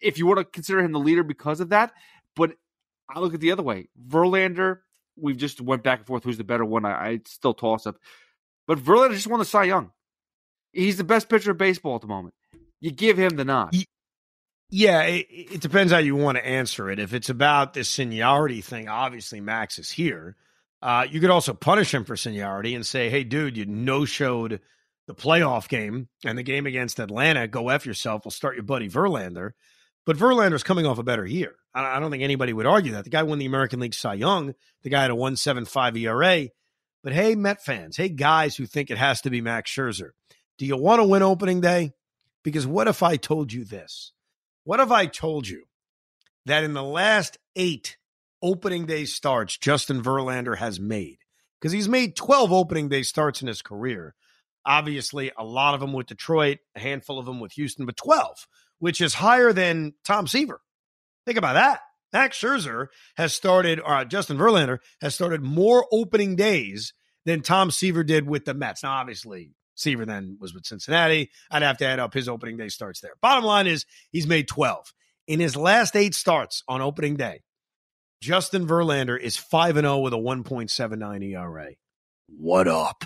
If 0.00 0.18
you 0.18 0.26
want 0.26 0.38
to 0.38 0.44
consider 0.44 0.80
him 0.80 0.92
the 0.92 0.98
leader 0.98 1.22
because 1.22 1.60
of 1.60 1.70
that, 1.70 1.92
but 2.34 2.52
I 3.08 3.20
look 3.20 3.34
at 3.34 3.40
the 3.40 3.52
other 3.52 3.62
way. 3.62 3.88
Verlander, 4.08 4.78
we've 5.16 5.36
just 5.36 5.60
went 5.60 5.82
back 5.82 6.00
and 6.00 6.06
forth 6.06 6.24
who's 6.24 6.38
the 6.38 6.44
better 6.44 6.64
one. 6.64 6.84
I, 6.84 7.08
I 7.08 7.20
still 7.26 7.54
toss 7.54 7.86
up, 7.86 7.96
but 8.66 8.78
Verlander 8.78 9.14
just 9.14 9.26
won 9.26 9.38
the 9.38 9.44
Cy 9.44 9.64
Young. 9.64 9.90
He's 10.72 10.96
the 10.96 11.04
best 11.04 11.28
pitcher 11.28 11.50
of 11.50 11.58
baseball 11.58 11.96
at 11.96 12.00
the 12.00 12.06
moment. 12.06 12.34
You 12.80 12.90
give 12.90 13.18
him 13.18 13.36
the 13.36 13.44
nod. 13.44 13.74
Yeah, 14.70 15.02
it, 15.02 15.26
it 15.30 15.60
depends 15.60 15.92
how 15.92 15.98
you 15.98 16.16
want 16.16 16.38
to 16.38 16.46
answer 16.46 16.90
it. 16.90 16.98
If 16.98 17.12
it's 17.12 17.28
about 17.28 17.74
this 17.74 17.90
seniority 17.90 18.62
thing, 18.62 18.88
obviously 18.88 19.40
Max 19.40 19.78
is 19.78 19.90
here. 19.90 20.34
Uh, 20.80 21.06
you 21.08 21.20
could 21.20 21.30
also 21.30 21.52
punish 21.52 21.92
him 21.92 22.04
for 22.04 22.16
seniority 22.16 22.74
and 22.74 22.84
say, 22.84 23.10
"Hey, 23.10 23.22
dude, 23.22 23.56
you 23.56 23.66
no 23.66 24.04
showed 24.04 24.60
the 25.06 25.14
playoff 25.14 25.68
game 25.68 26.08
and 26.24 26.38
the 26.38 26.42
game 26.42 26.66
against 26.66 27.00
Atlanta. 27.00 27.48
Go 27.48 27.68
f 27.68 27.86
yourself. 27.86 28.24
We'll 28.24 28.32
start 28.32 28.56
your 28.56 28.64
buddy 28.64 28.88
Verlander." 28.88 29.52
But 30.04 30.16
Verlander's 30.16 30.64
coming 30.64 30.84
off 30.84 30.98
a 30.98 31.04
better 31.04 31.24
year. 31.24 31.54
I 31.74 32.00
don't 32.00 32.10
think 32.10 32.22
anybody 32.22 32.52
would 32.52 32.66
argue 32.66 32.92
that. 32.92 33.04
The 33.04 33.10
guy 33.10 33.22
won 33.22 33.38
the 33.38 33.46
American 33.46 33.80
League 33.80 33.94
Cy 33.94 34.14
Young. 34.14 34.54
The 34.82 34.90
guy 34.90 35.02
had 35.02 35.10
a 35.10 35.14
175 35.14 35.96
ERA. 35.96 36.48
But 37.02 37.12
hey, 37.12 37.34
Met 37.34 37.64
fans, 37.64 37.96
hey, 37.96 38.08
guys 38.08 38.56
who 38.56 38.66
think 38.66 38.90
it 38.90 38.98
has 38.98 39.20
to 39.22 39.30
be 39.30 39.40
Max 39.40 39.70
Scherzer, 39.70 40.10
do 40.58 40.66
you 40.66 40.76
want 40.76 41.00
to 41.00 41.06
win 41.06 41.22
opening 41.22 41.60
day? 41.60 41.92
Because 42.44 42.66
what 42.66 42.88
if 42.88 43.02
I 43.02 43.16
told 43.16 43.52
you 43.52 43.64
this? 43.64 44.12
What 44.64 44.80
if 44.80 44.90
I 44.90 45.06
told 45.06 45.48
you 45.48 45.64
that 46.46 46.64
in 46.64 46.74
the 46.74 46.82
last 46.82 47.38
eight 47.56 47.96
opening 48.40 48.86
day 48.86 49.04
starts 49.04 49.56
Justin 49.56 50.02
Verlander 50.02 50.58
has 50.58 50.78
made? 50.78 51.18
Because 51.60 51.72
he's 51.72 51.88
made 51.88 52.16
12 52.16 52.52
opening 52.52 52.88
day 52.88 53.02
starts 53.02 53.42
in 53.42 53.48
his 53.48 53.62
career. 53.62 54.14
Obviously, 54.64 55.32
a 55.36 55.44
lot 55.44 55.74
of 55.74 55.80
them 55.80 55.92
with 55.92 56.06
Detroit, 56.06 56.58
a 56.76 56.80
handful 56.80 57.18
of 57.18 57.26
them 57.26 57.40
with 57.40 57.52
Houston, 57.52 57.86
but 57.86 57.96
12 57.96 58.46
which 58.82 59.00
is 59.00 59.14
higher 59.14 59.52
than 59.52 59.94
Tom 60.04 60.26
Seaver. 60.26 60.60
Think 61.24 61.38
about 61.38 61.52
that. 61.52 61.82
Max 62.12 62.36
Scherzer 62.36 62.88
has 63.16 63.32
started, 63.32 63.78
or 63.78 63.94
uh, 63.94 64.04
Justin 64.04 64.36
Verlander 64.36 64.78
has 65.00 65.14
started 65.14 65.40
more 65.40 65.86
opening 65.92 66.34
days 66.34 66.92
than 67.24 67.42
Tom 67.42 67.70
Seaver 67.70 68.02
did 68.02 68.26
with 68.26 68.44
the 68.44 68.54
Mets. 68.54 68.82
Now, 68.82 68.94
obviously, 68.94 69.52
Seaver 69.76 70.04
then 70.04 70.36
was 70.40 70.52
with 70.52 70.66
Cincinnati. 70.66 71.30
I'd 71.48 71.62
have 71.62 71.78
to 71.78 71.86
add 71.86 72.00
up 72.00 72.12
his 72.12 72.28
opening 72.28 72.56
day 72.56 72.66
starts 72.70 72.98
there. 72.98 73.12
Bottom 73.22 73.44
line 73.44 73.68
is 73.68 73.86
he's 74.10 74.26
made 74.26 74.48
12. 74.48 74.92
In 75.28 75.38
his 75.38 75.54
last 75.54 75.94
eight 75.94 76.16
starts 76.16 76.64
on 76.66 76.82
opening 76.82 77.14
day, 77.14 77.42
Justin 78.20 78.66
Verlander 78.66 79.16
is 79.16 79.36
5 79.36 79.76
0 79.76 79.98
with 79.98 80.12
a 80.12 80.16
1.79 80.16 81.22
ERA. 81.22 81.70
What 82.26 82.66
up? 82.66 83.04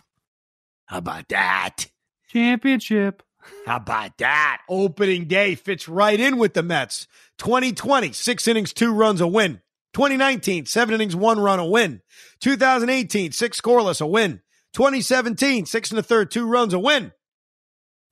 How 0.86 0.98
about 0.98 1.28
that? 1.28 1.86
Championship. 2.28 3.22
How 3.66 3.76
about 3.76 4.18
that? 4.18 4.62
Opening 4.68 5.26
day 5.26 5.54
fits 5.54 5.88
right 5.88 6.18
in 6.18 6.38
with 6.38 6.54
the 6.54 6.62
Mets. 6.62 7.06
2020, 7.38 8.12
six 8.12 8.48
innings, 8.48 8.72
two 8.72 8.92
runs, 8.92 9.20
a 9.20 9.26
win. 9.26 9.60
2019, 9.94 10.66
seven 10.66 10.94
innings, 10.94 11.16
one 11.16 11.38
run, 11.38 11.58
a 11.58 11.66
win. 11.66 12.02
2018, 12.40 13.32
six 13.32 13.60
scoreless, 13.60 14.00
a 14.00 14.06
win. 14.06 14.40
2017, 14.74 15.66
six 15.66 15.90
and 15.90 15.98
a 15.98 16.02
third, 16.02 16.30
two 16.30 16.46
runs, 16.46 16.74
a 16.74 16.78
win. 16.78 17.12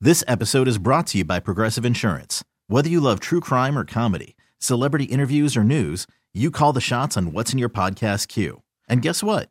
This 0.01 0.25
episode 0.27 0.67
is 0.67 0.79
brought 0.79 1.07
to 1.09 1.19
you 1.19 1.25
by 1.25 1.41
Progressive 1.41 1.85
Insurance. 1.85 2.43
Whether 2.67 2.89
you 2.89 3.01
love 3.01 3.21
true 3.21 3.41
crime 3.41 3.79
or 3.79 3.85
comedy, 3.85 4.37
celebrity 4.59 5.05
interviews 5.05 5.57
or 5.57 5.65
news, 5.65 6.07
you 6.33 6.51
call 6.51 6.73
the 6.73 6.81
shots 6.81 7.17
on 7.17 7.33
what's 7.33 7.53
in 7.53 7.59
your 7.59 7.69
podcast 7.69 8.29
queue. 8.29 8.63
And 8.89 9.03
guess 9.03 9.23
what? 9.23 9.51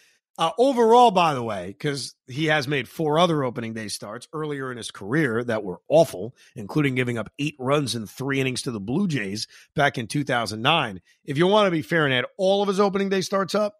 Uh, 0.37 0.51
overall, 0.57 1.11
by 1.11 1.33
the 1.33 1.43
way, 1.43 1.67
because 1.67 2.15
he 2.27 2.45
has 2.45 2.67
made 2.67 2.87
four 2.87 3.19
other 3.19 3.43
opening 3.43 3.73
day 3.73 3.87
starts 3.87 4.27
earlier 4.33 4.71
in 4.71 4.77
his 4.77 4.89
career 4.89 5.43
that 5.43 5.63
were 5.63 5.81
awful, 5.89 6.33
including 6.55 6.95
giving 6.95 7.17
up 7.17 7.29
eight 7.37 7.55
runs 7.59 7.95
in 7.95 8.07
three 8.07 8.39
innings 8.39 8.61
to 8.61 8.71
the 8.71 8.79
Blue 8.79 9.07
Jays 9.07 9.47
back 9.75 9.97
in 9.97 10.07
2009. 10.07 11.01
If 11.25 11.37
you 11.37 11.47
want 11.47 11.67
to 11.67 11.71
be 11.71 11.81
fair 11.81 12.05
and 12.05 12.13
add 12.13 12.25
all 12.37 12.61
of 12.61 12.69
his 12.69 12.79
opening 12.79 13.09
day 13.09 13.21
starts 13.21 13.53
up, 13.53 13.75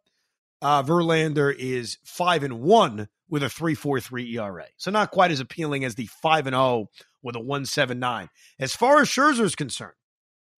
uh, 0.61 0.83
Verlander 0.83 1.55
is 1.57 1.97
five 2.03 2.43
and 2.43 2.61
one 2.61 3.07
with 3.29 3.43
a 3.43 3.47
3.43 3.47 4.35
ERA, 4.35 4.65
so 4.77 4.91
not 4.91 5.11
quite 5.11 5.31
as 5.31 5.39
appealing 5.39 5.85
as 5.85 5.95
the 5.95 6.07
five 6.21 6.47
and 6.47 6.53
zero 6.53 6.63
oh 6.63 6.89
with 7.23 7.35
a 7.35 7.39
1.79. 7.39 8.27
As 8.59 8.75
far 8.75 9.01
as 9.01 9.07
Scherzer 9.07 9.45
is 9.45 9.55
concerned, 9.55 9.93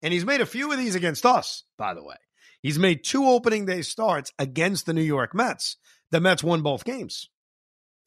and 0.01 0.11
he's 0.11 0.25
made 0.25 0.41
a 0.41 0.45
few 0.45 0.71
of 0.71 0.77
these 0.77 0.95
against 0.95 1.25
us, 1.25 1.63
by 1.77 1.93
the 1.93 2.03
way. 2.03 2.15
He's 2.63 2.79
made 2.79 3.03
two 3.03 3.25
opening 3.25 3.65
day 3.65 3.81
starts 3.81 4.31
against 4.39 4.85
the 4.85 4.93
New 4.93 5.03
York 5.03 5.35
Mets. 5.35 5.75
The 6.11 6.21
Mets 6.21 6.43
won 6.43 6.61
both 6.61 6.85
games. 6.85 7.29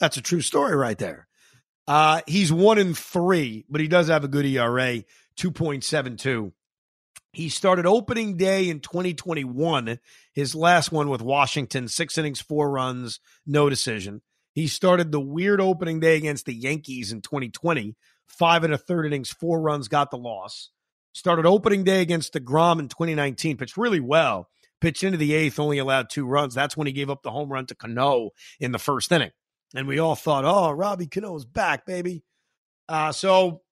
That's 0.01 0.17
a 0.17 0.23
true 0.23 0.41
story 0.41 0.75
right 0.75 0.99
there. 0.99 1.29
Uh, 1.87 2.23
he's 2.27 2.53
one 2.53 2.79
in 2.79 2.95
three, 2.95 3.67
but 3.69 3.81
he 3.81 3.87
does 3.87 4.09
have 4.09 4.25
a 4.25 4.29
good 4.29 4.47
ERA, 4.47 5.05
2.72. 5.39 6.53
He 7.33 7.51
started 7.51 7.85
opening 7.85 8.39
day 8.39 8.71
in 8.71 8.81
2021, 8.81 9.99
his 10.33 10.55
last 10.55 10.91
one 10.91 11.11
with 11.11 11.21
Washington, 11.21 11.87
six 11.87 12.17
innings, 12.17 12.41
four 12.41 12.71
runs, 12.71 13.21
no 13.47 13.69
decision. 13.69 14.23
He 14.55 14.69
started 14.69 15.13
the 15.13 15.21
weird 15.21 15.61
opening 15.61 16.01
day 16.01 16.17
against 16.17 16.47
the 16.47 16.55
Yankees 16.55 17.13
in 17.13 17.21
2020, 17.21 17.95
five 18.27 18.65
and 18.65 18.73
a 18.73 18.79
third 18.79 19.05
innings, 19.05 19.31
four 19.31 19.61
runs, 19.61 19.87
got 19.87 20.11
the 20.11 20.17
loss. 20.17 20.71
Started 21.17 21.47
opening 21.47 21.83
day 21.83 22.03
against 22.03 22.35
DeGrom 22.35 22.79
in 22.79 22.89
2019, 22.89 23.57
pitched 23.57 23.79
really 23.79 24.01
well. 24.01 24.51
Pitched 24.83 25.03
into 25.03 25.17
the 25.17 25.33
eighth, 25.33 25.59
only 25.59 25.79
allowed 25.79 26.11
two 26.11 26.27
runs. 26.27 26.55
That's 26.55 26.77
when 26.77 26.87
he 26.87 26.93
gave 26.93 27.09
up 27.09 27.23
the 27.23 27.31
home 27.31 27.51
run 27.51 27.65
to 27.69 27.75
Cano 27.75 28.33
in 28.61 28.71
the 28.71 28.79
first 28.79 29.11
inning. 29.11 29.31
And 29.75 29.89
we 29.89 29.99
all 29.99 30.15
thought, 30.15 30.45
oh, 30.45 30.73
Robbie 30.73 31.07
Cano's 31.07 31.47
back, 31.47 31.87
baby. 31.87 32.23
Uh, 32.87 33.13
so 33.13 33.63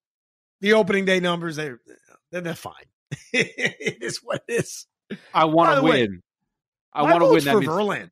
the 0.63 0.73
opening 0.73 1.05
day 1.05 1.21
numbers, 1.21 1.57
they're, 1.57 1.81
they're 2.33 2.55
fine. 2.55 2.73
it 3.35 4.03
is 4.03 4.21
what 4.23 4.43
it 4.49 4.55
is. 4.55 4.87
I 5.35 5.45
want 5.45 5.77
to 5.77 5.83
win. 5.83 5.93
Way, 5.93 6.09
I 6.95 7.03
want 7.03 7.21
to 7.21 7.27
win. 7.27 7.45
That 7.45 7.53
for 7.53 7.61
means- 7.61 7.73
Verlander. 7.73 8.11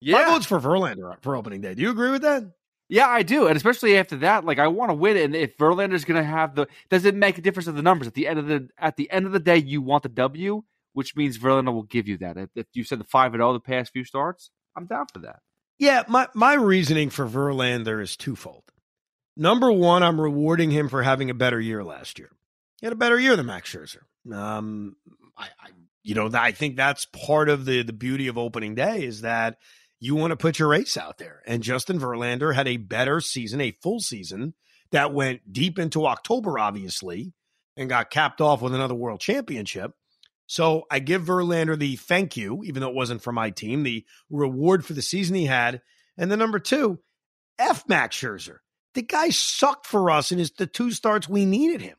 Yeah. 0.00 0.22
My 0.22 0.24
vote's 0.24 0.46
for 0.46 0.58
Verlander 0.58 1.20
for 1.20 1.36
opening 1.36 1.60
day. 1.60 1.74
Do 1.74 1.82
you 1.82 1.90
agree 1.90 2.12
with 2.12 2.22
that? 2.22 2.44
Yeah, 2.90 3.06
I 3.06 3.22
do, 3.22 3.46
and 3.46 3.56
especially 3.56 3.96
after 3.96 4.16
that, 4.16 4.44
like 4.44 4.58
I 4.58 4.66
want 4.66 4.90
to 4.90 4.94
win. 4.94 5.16
And 5.16 5.36
if 5.36 5.56
Verlander's 5.56 6.04
going 6.04 6.20
to 6.20 6.28
have 6.28 6.56
the, 6.56 6.66
does 6.88 7.04
it 7.04 7.14
make 7.14 7.38
a 7.38 7.40
difference 7.40 7.68
of 7.68 7.76
the 7.76 7.82
numbers 7.82 8.08
at 8.08 8.14
the 8.14 8.26
end 8.26 8.40
of 8.40 8.48
the 8.48 8.68
at 8.76 8.96
the 8.96 9.08
end 9.10 9.26
of 9.26 9.32
the 9.32 9.38
day? 9.38 9.58
You 9.58 9.80
want 9.80 10.02
the 10.02 10.08
W, 10.08 10.64
which 10.92 11.14
means 11.14 11.38
Verlander 11.38 11.72
will 11.72 11.84
give 11.84 12.08
you 12.08 12.18
that. 12.18 12.36
If, 12.36 12.50
if 12.56 12.66
you 12.74 12.82
said 12.82 12.98
the 12.98 13.04
five 13.04 13.32
and 13.32 13.40
zero 13.40 13.50
oh 13.50 13.52
the 13.52 13.60
past 13.60 13.92
few 13.92 14.04
starts, 14.04 14.50
I'm 14.76 14.86
down 14.86 15.06
for 15.12 15.20
that. 15.20 15.38
Yeah, 15.78 16.02
my 16.08 16.26
my 16.34 16.54
reasoning 16.54 17.10
for 17.10 17.28
Verlander 17.28 18.02
is 18.02 18.16
twofold. 18.16 18.64
Number 19.36 19.70
one, 19.70 20.02
I'm 20.02 20.20
rewarding 20.20 20.72
him 20.72 20.88
for 20.88 21.04
having 21.04 21.30
a 21.30 21.34
better 21.34 21.60
year 21.60 21.84
last 21.84 22.18
year. 22.18 22.30
He 22.80 22.86
had 22.86 22.92
a 22.92 22.96
better 22.96 23.18
year 23.20 23.36
than 23.36 23.46
Max 23.46 23.72
Scherzer. 23.72 24.02
Um, 24.34 24.96
I, 25.38 25.44
I 25.44 25.68
you 26.02 26.14
know, 26.14 26.28
I 26.32 26.50
think 26.52 26.76
that's 26.76 27.06
part 27.06 27.48
of 27.48 27.66
the 27.66 27.84
the 27.84 27.92
beauty 27.92 28.26
of 28.26 28.36
opening 28.36 28.74
day 28.74 29.04
is 29.04 29.20
that 29.20 29.58
you 30.00 30.14
want 30.14 30.30
to 30.30 30.36
put 30.36 30.58
your 30.58 30.74
ace 30.74 30.96
out 30.96 31.18
there. 31.18 31.42
And 31.46 31.62
Justin 31.62 32.00
Verlander 32.00 32.54
had 32.54 32.66
a 32.66 32.78
better 32.78 33.20
season, 33.20 33.60
a 33.60 33.76
full 33.82 34.00
season 34.00 34.54
that 34.90 35.12
went 35.12 35.52
deep 35.52 35.78
into 35.78 36.06
October, 36.06 36.58
obviously, 36.58 37.32
and 37.76 37.88
got 37.88 38.10
capped 38.10 38.40
off 38.40 38.62
with 38.62 38.74
another 38.74 38.94
world 38.94 39.20
championship. 39.20 39.92
So 40.46 40.84
I 40.90 40.98
give 40.98 41.22
Verlander 41.22 41.78
the 41.78 41.94
thank 41.96 42.36
you, 42.36 42.62
even 42.64 42.80
though 42.80 42.88
it 42.88 42.94
wasn't 42.94 43.22
for 43.22 43.30
my 43.30 43.50
team, 43.50 43.84
the 43.84 44.04
reward 44.30 44.84
for 44.84 44.94
the 44.94 45.02
season 45.02 45.36
he 45.36 45.46
had. 45.46 45.80
And 46.16 46.30
then 46.30 46.40
number 46.40 46.58
two, 46.58 46.98
F 47.58 47.88
Max 47.88 48.16
Scherzer. 48.16 48.58
The 48.94 49.02
guy 49.02 49.28
sucked 49.28 49.86
for 49.86 50.10
us 50.10 50.32
in 50.32 50.38
his 50.38 50.50
the 50.50 50.66
two 50.66 50.90
starts 50.90 51.28
we 51.28 51.44
needed 51.44 51.80
him. 51.82 51.96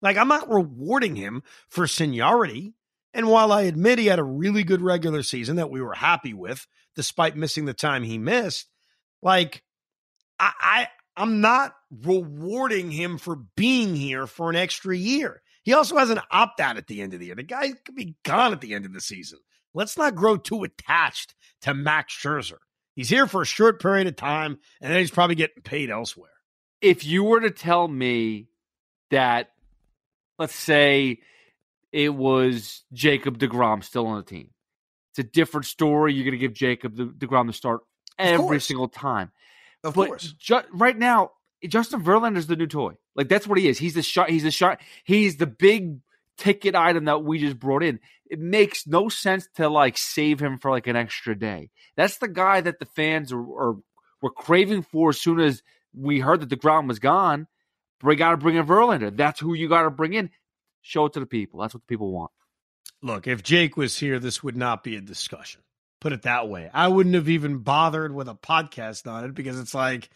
Like 0.00 0.16
I'm 0.16 0.28
not 0.28 0.48
rewarding 0.48 1.16
him 1.16 1.42
for 1.68 1.88
seniority. 1.88 2.74
And 3.18 3.26
while 3.26 3.50
I 3.50 3.62
admit 3.62 3.98
he 3.98 4.06
had 4.06 4.20
a 4.20 4.24
really 4.24 4.62
good 4.62 4.80
regular 4.80 5.24
season 5.24 5.56
that 5.56 5.70
we 5.70 5.82
were 5.82 5.92
happy 5.92 6.32
with, 6.32 6.64
despite 6.94 7.36
missing 7.36 7.64
the 7.64 7.74
time 7.74 8.04
he 8.04 8.16
missed, 8.16 8.70
like 9.22 9.64
I, 10.38 10.52
I 10.60 10.88
I'm 11.16 11.40
not 11.40 11.74
rewarding 11.90 12.92
him 12.92 13.18
for 13.18 13.34
being 13.56 13.96
here 13.96 14.28
for 14.28 14.50
an 14.50 14.54
extra 14.54 14.96
year. 14.96 15.42
He 15.64 15.72
also 15.72 15.96
has 15.96 16.10
an 16.10 16.20
opt 16.30 16.60
out 16.60 16.76
at 16.76 16.86
the 16.86 17.02
end 17.02 17.12
of 17.12 17.18
the 17.18 17.26
year. 17.26 17.34
The 17.34 17.42
guy 17.42 17.72
could 17.84 17.96
be 17.96 18.14
gone 18.24 18.52
at 18.52 18.60
the 18.60 18.72
end 18.72 18.86
of 18.86 18.92
the 18.92 19.00
season. 19.00 19.40
Let's 19.74 19.98
not 19.98 20.14
grow 20.14 20.36
too 20.36 20.62
attached 20.62 21.34
to 21.62 21.74
Max 21.74 22.14
Scherzer. 22.14 22.58
He's 22.94 23.08
here 23.08 23.26
for 23.26 23.42
a 23.42 23.46
short 23.46 23.82
period 23.82 24.06
of 24.06 24.14
time, 24.14 24.60
and 24.80 24.92
then 24.92 25.00
he's 25.00 25.10
probably 25.10 25.34
getting 25.34 25.64
paid 25.64 25.90
elsewhere. 25.90 26.30
If 26.80 27.04
you 27.04 27.24
were 27.24 27.40
to 27.40 27.50
tell 27.50 27.88
me 27.88 28.46
that, 29.10 29.50
let's 30.38 30.54
say, 30.54 31.18
it 31.92 32.14
was 32.14 32.84
Jacob 32.92 33.38
DeGrom 33.38 33.82
still 33.82 34.06
on 34.06 34.16
the 34.18 34.22
team. 34.22 34.50
It's 35.10 35.20
a 35.20 35.30
different 35.30 35.66
story. 35.66 36.14
You're 36.14 36.24
going 36.24 36.32
to 36.32 36.38
give 36.38 36.52
Jacob 36.52 36.96
DeGrom 36.96 37.46
the 37.46 37.52
start 37.52 37.80
every 38.18 38.60
single 38.60 38.88
time. 38.88 39.32
Of 39.84 39.94
but 39.94 40.08
course. 40.08 40.32
Ju- 40.38 40.62
right 40.72 40.96
now, 40.96 41.32
Justin 41.66 42.02
Verlander 42.02 42.36
is 42.36 42.46
the 42.46 42.56
new 42.56 42.66
toy. 42.66 42.94
Like 43.14 43.28
that's 43.28 43.46
what 43.46 43.58
he 43.58 43.68
is. 43.68 43.78
He's 43.78 43.94
the 43.94 44.02
shot. 44.02 44.30
He's 44.30 44.42
the 44.42 44.50
shot. 44.50 44.80
He's 45.04 45.36
the 45.36 45.46
big 45.46 45.98
ticket 46.36 46.74
item 46.74 47.06
that 47.06 47.24
we 47.24 47.38
just 47.38 47.58
brought 47.58 47.82
in. 47.82 48.00
It 48.30 48.38
makes 48.38 48.86
no 48.86 49.08
sense 49.08 49.48
to 49.56 49.68
like 49.68 49.96
save 49.96 50.40
him 50.40 50.58
for 50.58 50.70
like 50.70 50.86
an 50.86 50.96
extra 50.96 51.36
day. 51.36 51.70
That's 51.96 52.18
the 52.18 52.28
guy 52.28 52.60
that 52.60 52.78
the 52.78 52.86
fans 52.86 53.32
are, 53.32 53.40
are 53.40 53.76
were 54.20 54.30
craving 54.30 54.82
for 54.82 55.10
as 55.10 55.20
soon 55.20 55.40
as 55.40 55.62
we 55.94 56.20
heard 56.20 56.40
that 56.40 56.50
DeGrom 56.50 56.88
was 56.88 56.98
gone. 56.98 57.46
We 58.02 58.14
got 58.14 58.30
to 58.30 58.36
bring 58.36 58.56
in 58.56 58.66
Verlander. 58.66 59.16
That's 59.16 59.40
who 59.40 59.54
you 59.54 59.68
got 59.68 59.82
to 59.82 59.90
bring 59.90 60.14
in. 60.14 60.30
Show 60.88 61.04
it 61.04 61.12
to 61.12 61.20
the 61.20 61.26
people. 61.26 61.60
That's 61.60 61.74
what 61.74 61.82
the 61.82 61.86
people 61.86 62.10
want. 62.12 62.30
Look, 63.02 63.26
if 63.26 63.42
Jake 63.42 63.76
was 63.76 63.98
here, 63.98 64.18
this 64.18 64.42
would 64.42 64.56
not 64.56 64.82
be 64.82 64.96
a 64.96 65.02
discussion. 65.02 65.60
Put 66.00 66.14
it 66.14 66.22
that 66.22 66.48
way. 66.48 66.70
I 66.72 66.88
wouldn't 66.88 67.14
have 67.14 67.28
even 67.28 67.58
bothered 67.58 68.14
with 68.14 68.26
a 68.26 68.34
podcast 68.34 69.06
on 69.06 69.26
it 69.26 69.34
because 69.34 69.60
it's 69.60 69.74
like, 69.74 70.08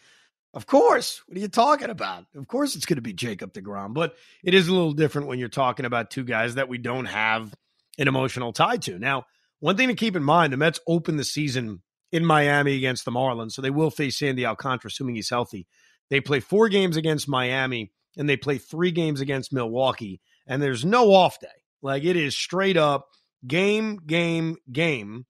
of 0.55 0.67
course. 0.67 1.21
What 1.27 1.37
are 1.37 1.41
you 1.43 1.49
talking 1.49 1.91
about? 1.91 2.25
Of 2.35 2.49
course 2.49 2.75
it's 2.75 2.87
going 2.87 2.97
to 2.97 3.03
be 3.03 3.13
Jacob 3.13 3.53
DeGrom, 3.53 3.93
but 3.93 4.17
it 4.43 4.55
is 4.55 4.67
a 4.67 4.73
little 4.73 4.95
different 4.95 5.29
when 5.29 5.39
you're 5.39 5.51
talking 5.51 5.85
about 5.85 6.11
two 6.11 6.25
guys 6.25 6.55
that 6.55 6.71
we 6.71 6.79
don't 6.79 7.05
have 7.05 7.55
an 7.99 8.09
emotional 8.09 8.55
tie 8.55 8.79
to. 8.79 8.99
Now, 8.99 9.27
one 9.61 9.77
thing 9.77 9.89
to 9.89 9.95
keep 9.95 10.17
in 10.17 10.25
mind, 10.25 10.55
the 10.55 10.57
Mets 10.57 10.81
open 10.87 11.19
the 11.19 11.25
season 11.25 11.83
in 12.13 12.25
Miami 12.25 12.77
against 12.79 13.05
the 13.05 13.11
Marlins, 13.11 13.53
so 13.53 13.61
they 13.61 13.69
will 13.69 13.91
face 13.91 14.19
Sandy 14.19 14.47
Alcantara, 14.47 14.89
assuming 14.89 15.17
he's 15.17 15.29
healthy. 15.29 15.67
They 16.09 16.23
play 16.23 16.41
four 16.41 16.71
games 16.71 16.97
against 16.97 17.29
Miami, 17.29 17.93
and 18.17 18.27
they 18.27 18.39
play 18.39 18.57
three 18.57 18.91
games 18.91 19.21
against 19.21 19.53
Milwaukee 19.53 20.23
and 20.47 20.63
there's 20.63 20.85
no 20.85 21.13
off 21.13 21.41
day. 21.41 21.49
Like 21.83 22.05
it 22.05 22.17
is 22.17 22.37
straight 22.37 22.77
up 22.77 23.09
game, 23.47 23.99
game, 24.07 24.57
game. 24.71 25.27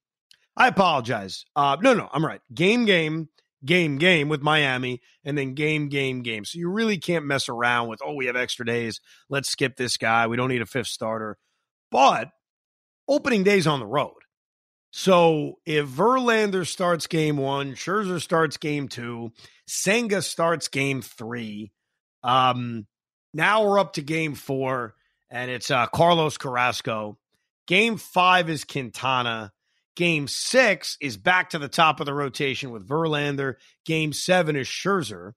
I 0.57 0.68
apologize. 0.68 1.44
Uh, 1.57 1.77
no, 1.81 1.94
no, 1.94 2.09
I'm 2.12 2.25
right. 2.25 2.40
Game, 2.53 2.85
game, 2.85 3.29
game, 3.64 3.96
game 3.96 4.29
with 4.29 4.42
Miami, 4.42 5.01
and 5.25 5.37
then 5.37 5.55
game, 5.55 5.88
game, 5.88 6.22
game. 6.22 6.44
So 6.44 6.59
you 6.59 6.68
really 6.68 6.98
can't 6.98 7.25
mess 7.25 7.48
around 7.48 7.88
with, 7.88 8.01
oh, 8.05 8.14
we 8.14 8.27
have 8.27 8.37
extra 8.37 8.66
days. 8.66 9.01
Let's 9.31 9.48
skip 9.48 9.77
this 9.77 9.96
guy. 9.96 10.27
We 10.27 10.37
don't 10.37 10.51
need 10.51 10.62
a 10.62 10.66
fifth 10.66 10.88
starter. 10.88 11.38
But 11.90 12.31
opening 13.09 13.44
days 13.44 13.66
on 13.66 13.81
the 13.81 13.87
road. 13.87 14.14
So 14.90 15.59
if 15.64 15.87
Verlander 15.87 16.66
starts 16.66 17.07
game 17.07 17.38
one, 17.38 17.72
Scherzer 17.72 18.20
starts 18.20 18.59
game 18.59 18.88
two, 18.88 19.33
Senga 19.66 20.20
starts 20.20 20.68
game 20.68 21.01
three. 21.01 21.72
Um, 22.22 22.87
now 23.33 23.64
we're 23.64 23.79
up 23.79 23.94
to 23.94 24.03
game 24.03 24.35
four 24.35 24.94
and 25.33 25.51
it's 25.51 25.71
uh, 25.71 25.87
Carlos 25.87 26.37
Carrasco. 26.37 27.18
Game 27.66 27.97
five 27.97 28.51
is 28.51 28.64
Quintana. 28.64 29.53
Game 29.97 30.29
six 30.29 30.97
is 31.01 31.16
back 31.16 31.51
to 31.51 31.59
the 31.59 31.68
top 31.68 32.01
of 32.01 32.07
the 32.07 32.14
rotation 32.14 32.71
with 32.71 32.87
Verlander. 32.87 33.55
Game 33.85 34.12
seven 34.12 34.57
is 34.57 34.68
Scherzer. 34.68 35.33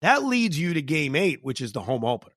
That 0.00 0.24
leads 0.24 0.58
you 0.58 0.74
to 0.74 0.82
game 0.82 1.14
eight, 1.14 1.40
which 1.42 1.60
is 1.60 1.72
the 1.72 1.80
home 1.80 2.04
opener, 2.04 2.34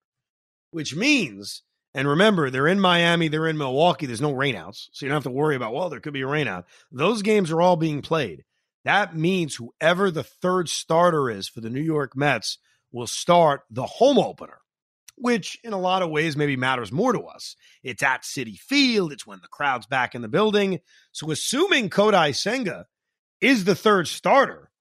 which 0.72 0.96
means, 0.96 1.63
and 1.93 2.08
remember, 2.08 2.50
they're 2.50 2.67
in 2.67 2.80
Miami, 2.80 3.28
they're 3.28 3.48
in 3.48 3.58
Milwaukee, 3.58 4.06
there's 4.06 4.22
no 4.22 4.34
rainouts. 4.34 4.88
So 4.91 5.06
you 5.06 5.10
don't 5.10 5.17
have 5.17 5.24
to 5.24 5.32
worry 5.32 5.56
about, 5.56 5.74
well, 5.74 5.89
there 5.89 6.00
could 6.00 6.13
be 6.13 6.22
a 6.22 6.28
rainout. 6.28 6.65
Those 6.91 7.22
games 7.22 7.52
are 7.52 7.62
all 7.62 7.76
being 7.76 8.02
played. 8.02 8.43
That 8.86 9.15
means 9.15 9.56
whoever 9.56 10.12
the 10.12 10.24
third 10.24 10.70
starter 10.70 11.30
is 11.30 11.50
for 11.50 11.60
the 11.60 11.70
New 11.70 11.82
York 11.82 12.15
Mets 12.15 12.58
will 12.91 13.08
start 13.08 13.63
the 13.70 13.86
home 13.86 14.17
opener 14.17 14.60
which 15.17 15.60
in 15.63 15.73
a 15.73 15.80
lot 15.80 16.01
of 16.01 16.10
ways 16.10 16.38
maybe 16.38 16.56
matters 16.56 16.91
more 16.91 17.12
to 17.13 17.21
us. 17.21 17.56
It's 17.84 18.03
at 18.03 18.23
Citi 18.23 18.58
Field, 18.58 19.12
it's 19.12 19.25
when 19.25 19.39
the 19.41 19.47
crowd's 19.47 19.88
back 19.88 20.15
in 20.15 20.21
the 20.21 20.27
building. 20.27 20.80
So 21.12 21.32
assuming 21.32 21.89
Kodai 21.89 22.36
Senga 22.36 22.86
is 23.41 23.65
the 23.65 23.75
third 23.75 24.08
starter, 24.08 24.71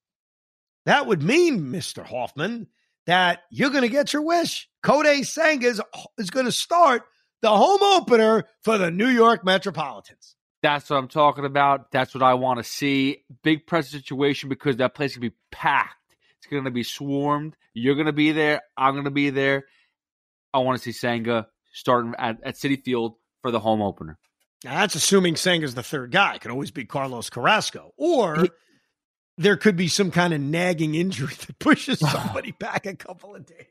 that 0.85 1.07
would 1.07 1.21
mean, 1.21 1.71
Mr. 1.71 2.05
Hoffman, 2.05 2.67
that 3.07 3.39
you're 3.49 3.71
going 3.71 3.81
to 3.81 3.89
get 3.89 4.13
your 4.13 4.21
wish. 4.21 4.69
Kodai 4.83 5.25
Senga 5.25 5.67
is, 5.67 5.81
is 6.17 6.29
going 6.29 6.45
to 6.45 6.51
start 6.51 7.03
the 7.41 7.49
home 7.49 7.81
opener 7.81 8.45
for 8.61 8.77
the 8.77 8.91
New 8.91 9.07
York 9.07 9.43
Metropolitans. 9.43 10.35
That's 10.61 10.89
what 10.89 10.97
I'm 10.97 11.07
talking 11.07 11.45
about. 11.45 11.91
That's 11.91 12.13
what 12.13 12.23
I 12.23 12.33
want 12.33 12.57
to 12.59 12.63
see. 12.63 13.23
Big 13.43 13.67
press 13.67 13.89
situation 13.89 14.49
because 14.49 14.77
that 14.77 14.95
place 14.95 15.13
can 15.13 15.21
be 15.21 15.33
packed. 15.51 15.93
It's 16.39 16.47
going 16.47 16.65
to 16.65 16.71
be 16.71 16.83
swarmed. 16.83 17.55
You're 17.73 17.95
going 17.95 18.07
to 18.07 18.13
be 18.13 18.31
there. 18.31 18.61
I'm 18.75 18.93
going 18.93 19.05
to 19.05 19.11
be 19.11 19.29
there. 19.29 19.65
I 20.57 20.63
want 20.63 20.77
to 20.77 20.83
see 20.83 20.91
Senga 20.91 21.47
starting 21.73 22.13
at, 22.17 22.37
at 22.43 22.55
Citi 22.55 22.83
Field 22.83 23.15
for 23.41 23.51
the 23.51 23.59
home 23.59 23.81
opener. 23.81 24.17
Now, 24.63 24.75
that's 24.75 24.95
assuming 24.95 25.35
Senga's 25.35 25.75
the 25.75 25.83
third 25.83 26.11
guy. 26.11 26.35
It 26.35 26.41
could 26.41 26.51
always 26.51 26.71
be 26.71 26.85
Carlos 26.85 27.29
Carrasco. 27.29 27.93
Or 27.97 28.41
he, 28.41 28.49
there 29.37 29.55
could 29.55 29.75
be 29.75 29.87
some 29.87 30.09
kind 30.09 30.33
of 30.33 30.41
nagging 30.41 30.95
injury 30.95 31.33
that 31.47 31.59
pushes 31.59 31.99
somebody 32.11 32.51
back 32.51 32.85
a 32.85 32.95
couple 32.95 33.35
of 33.35 33.45
days. 33.45 33.65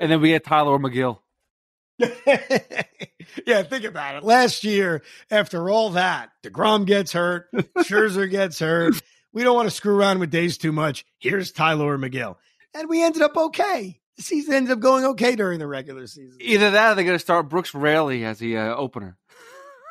And 0.00 0.10
then 0.10 0.20
we 0.20 0.28
get 0.28 0.44
Tylor 0.44 0.78
Megill. 0.78 1.18
yeah, 1.98 3.62
think 3.62 3.84
about 3.84 4.16
it. 4.16 4.24
Last 4.24 4.64
year, 4.64 5.02
after 5.30 5.68
all 5.68 5.90
that, 5.90 6.30
DeGrom 6.42 6.86
gets 6.86 7.12
hurt, 7.12 7.48
Scherzer 7.52 8.28
gets 8.28 8.58
hurt. 8.58 8.94
We 9.32 9.44
don't 9.44 9.54
want 9.54 9.68
to 9.68 9.74
screw 9.74 9.96
around 9.96 10.18
with 10.18 10.30
days 10.30 10.58
too 10.58 10.72
much. 10.72 11.04
Here's 11.18 11.52
Tylor 11.52 11.98
Megill. 11.98 12.36
And 12.72 12.88
we 12.88 13.02
ended 13.02 13.22
up 13.22 13.36
okay. 13.36 14.00
The 14.16 14.22
season 14.22 14.54
ends 14.54 14.70
up 14.70 14.80
going 14.80 15.04
okay 15.06 15.34
during 15.34 15.58
the 15.58 15.66
regular 15.66 16.06
season. 16.06 16.38
Either 16.40 16.70
that 16.70 16.92
or 16.92 16.94
they're 16.94 17.04
going 17.04 17.16
to 17.16 17.22
start 17.22 17.48
Brooks 17.48 17.74
Raley 17.74 18.24
as 18.24 18.38
the 18.38 18.56
uh, 18.58 18.74
opener. 18.74 19.16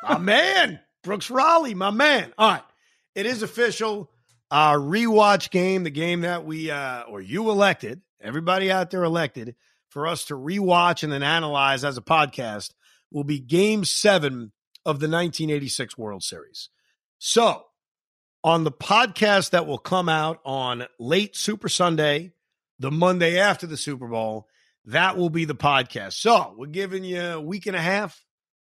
my 0.02 0.18
man, 0.18 0.80
Brooks 1.02 1.30
Raley, 1.30 1.74
my 1.74 1.90
man. 1.90 2.32
All 2.38 2.52
right. 2.52 2.62
It 3.14 3.26
is 3.26 3.42
official. 3.42 4.10
Our 4.50 4.78
rewatch 4.78 5.50
game, 5.50 5.84
the 5.84 5.90
game 5.90 6.22
that 6.22 6.44
we, 6.44 6.70
uh, 6.70 7.02
or 7.02 7.20
you 7.20 7.50
elected, 7.50 8.02
everybody 8.20 8.70
out 8.70 8.90
there 8.90 9.04
elected 9.04 9.56
for 9.88 10.06
us 10.06 10.26
to 10.26 10.34
rewatch 10.34 11.02
and 11.02 11.12
then 11.12 11.22
analyze 11.22 11.84
as 11.84 11.96
a 11.96 12.02
podcast, 12.02 12.70
will 13.10 13.24
be 13.24 13.38
game 13.40 13.84
seven 13.84 14.52
of 14.84 15.00
the 15.00 15.08
1986 15.08 15.96
World 15.96 16.22
Series. 16.22 16.70
So, 17.18 17.64
on 18.42 18.64
the 18.64 18.72
podcast 18.72 19.50
that 19.50 19.66
will 19.66 19.78
come 19.78 20.08
out 20.08 20.40
on 20.44 20.86
late 20.98 21.34
Super 21.36 21.68
Sunday, 21.68 22.33
the 22.84 22.90
Monday 22.90 23.38
after 23.38 23.66
the 23.66 23.78
Super 23.78 24.06
Bowl, 24.06 24.46
that 24.84 25.16
will 25.16 25.30
be 25.30 25.46
the 25.46 25.54
podcast. 25.54 26.12
So, 26.20 26.54
we're 26.54 26.66
giving 26.66 27.02
you 27.02 27.18
a 27.18 27.40
week 27.40 27.64
and 27.64 27.74
a 27.74 27.80
half, 27.80 28.22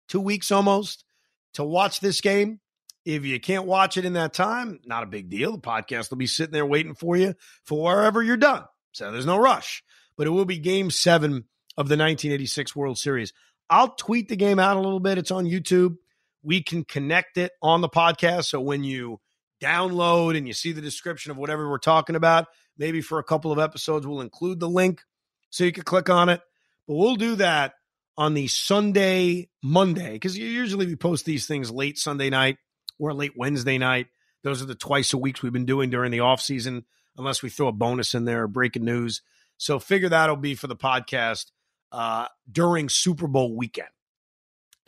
two 0.10 0.20
weeks 0.20 0.50
almost 0.50 1.06
to 1.54 1.64
watch 1.64 2.00
this 2.00 2.20
game. 2.20 2.60
If 3.06 3.26
you 3.26 3.40
can't 3.40 3.68
watch 3.68 3.96
it 3.96 4.06
in 4.06 4.14
that 4.14 4.34
time, 4.34 4.80
not 4.86 5.04
a 5.04 5.06
big 5.06 5.30
deal. 5.30 5.52
The 5.52 5.60
podcast 5.60 6.10
will 6.10 6.18
be 6.18 6.26
sitting 6.26 6.52
there 6.52 6.66
waiting 6.66 6.96
for 6.96 7.16
you 7.16 7.36
for 7.64 7.84
wherever 7.84 8.24
you're 8.24 8.38
done. 8.38 8.64
So 8.92 9.12
there's 9.12 9.28
no 9.28 9.38
rush, 9.38 9.84
but 10.18 10.26
it 10.26 10.32
will 10.32 10.46
be 10.46 10.58
game 10.58 10.90
seven 10.90 11.46
of 11.78 11.88
the 11.88 11.96
1986 11.96 12.76
World 12.76 12.98
Series. 12.98 13.34
I'll 13.70 13.90
tweet 13.90 14.30
the 14.30 14.36
game 14.36 14.58
out 14.58 14.78
a 14.78 14.82
little 14.82 15.00
bit. 15.00 15.20
It's 15.20 15.30
on 15.30 15.46
YouTube. 15.46 15.98
We 16.42 16.64
can 16.64 16.86
connect 16.86 17.38
it 17.38 17.52
on 17.62 17.82
the 17.82 17.90
podcast. 17.90 18.46
So 18.46 18.62
when 18.62 18.84
you 18.84 19.20
download 19.62 20.36
and 20.36 20.48
you 20.48 20.54
see 20.54 20.72
the 20.72 20.82
description 20.82 21.30
of 21.30 21.38
whatever 21.38 21.70
we're 21.70 21.78
talking 21.78 22.16
about, 22.16 22.48
maybe 22.78 23.02
for 23.02 23.20
a 23.20 23.24
couple 23.24 23.52
of 23.52 23.60
episodes, 23.60 24.06
we'll 24.06 24.22
include 24.22 24.60
the 24.60 24.70
link 24.70 25.02
so 25.50 25.64
you 25.64 25.72
can 25.72 25.84
click 25.84 26.10
on 26.10 26.30
it. 26.30 26.42
But 26.88 26.96
we'll 26.96 27.16
do 27.16 27.36
that 27.36 27.74
on 28.18 28.34
the 28.34 28.48
Sunday, 28.48 29.50
Monday, 29.64 30.14
because 30.14 30.38
usually 30.38 30.86
we 30.86 30.96
post 30.96 31.26
these 31.26 31.46
things 31.46 31.70
late 31.70 31.98
Sunday 31.98 32.30
night 32.30 32.58
or 32.98 33.14
late 33.14 33.34
Wednesday 33.36 33.78
night. 33.78 34.08
Those 34.44 34.62
are 34.62 34.66
the 34.66 34.76
twice 34.76 35.14
a 35.14 35.18
weeks 35.18 35.44
we've 35.44 35.54
been 35.54 35.66
doing 35.66 35.90
during 35.90 36.12
the 36.12 36.22
off 36.22 36.42
season, 36.42 36.86
unless 37.18 37.44
we 37.44 37.50
throw 37.50 37.68
a 37.68 37.74
bonus 37.74 38.14
in 38.14 38.26
there 38.26 38.44
or 38.44 38.48
breaking 38.48 38.86
news. 38.86 39.22
So 39.58 39.80
figure 39.80 40.10
that'll 40.10 40.36
be 40.36 40.56
for 40.56 40.68
the 40.68 40.76
podcast 40.76 41.48
uh, 41.92 42.28
during 42.52 42.90
Super 42.90 43.28
Bowl 43.28 43.56
weekend. 43.56 43.90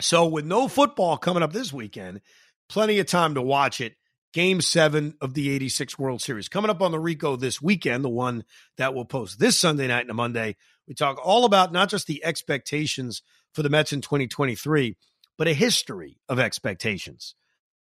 So 0.00 0.26
with 0.26 0.46
no 0.46 0.66
football 0.68 1.16
coming 1.18 1.42
up 1.42 1.52
this 1.52 1.72
weekend, 1.72 2.20
plenty 2.68 2.98
of 3.00 3.06
time 3.06 3.34
to 3.34 3.42
watch 3.42 3.80
it. 3.80 3.94
Game 4.32 4.60
seven 4.60 5.14
of 5.20 5.34
the 5.34 5.50
86 5.50 5.98
World 5.98 6.22
Series. 6.22 6.48
Coming 6.48 6.70
up 6.70 6.80
on 6.80 6.92
the 6.92 6.98
Rico 7.00 7.36
this 7.36 7.60
weekend, 7.60 8.04
the 8.04 8.08
one 8.08 8.44
that 8.76 8.94
will 8.94 9.04
post 9.04 9.38
this 9.38 9.58
Sunday 9.58 9.88
night 9.88 10.02
and 10.02 10.10
a 10.10 10.14
Monday. 10.14 10.56
We 10.86 10.94
talk 10.94 11.18
all 11.24 11.44
about 11.44 11.72
not 11.72 11.88
just 11.88 12.06
the 12.06 12.24
expectations 12.24 13.22
for 13.52 13.62
the 13.62 13.70
Mets 13.70 13.92
in 13.92 14.00
2023, 14.00 14.96
but 15.36 15.48
a 15.48 15.52
history 15.52 16.18
of 16.28 16.38
expectations 16.38 17.34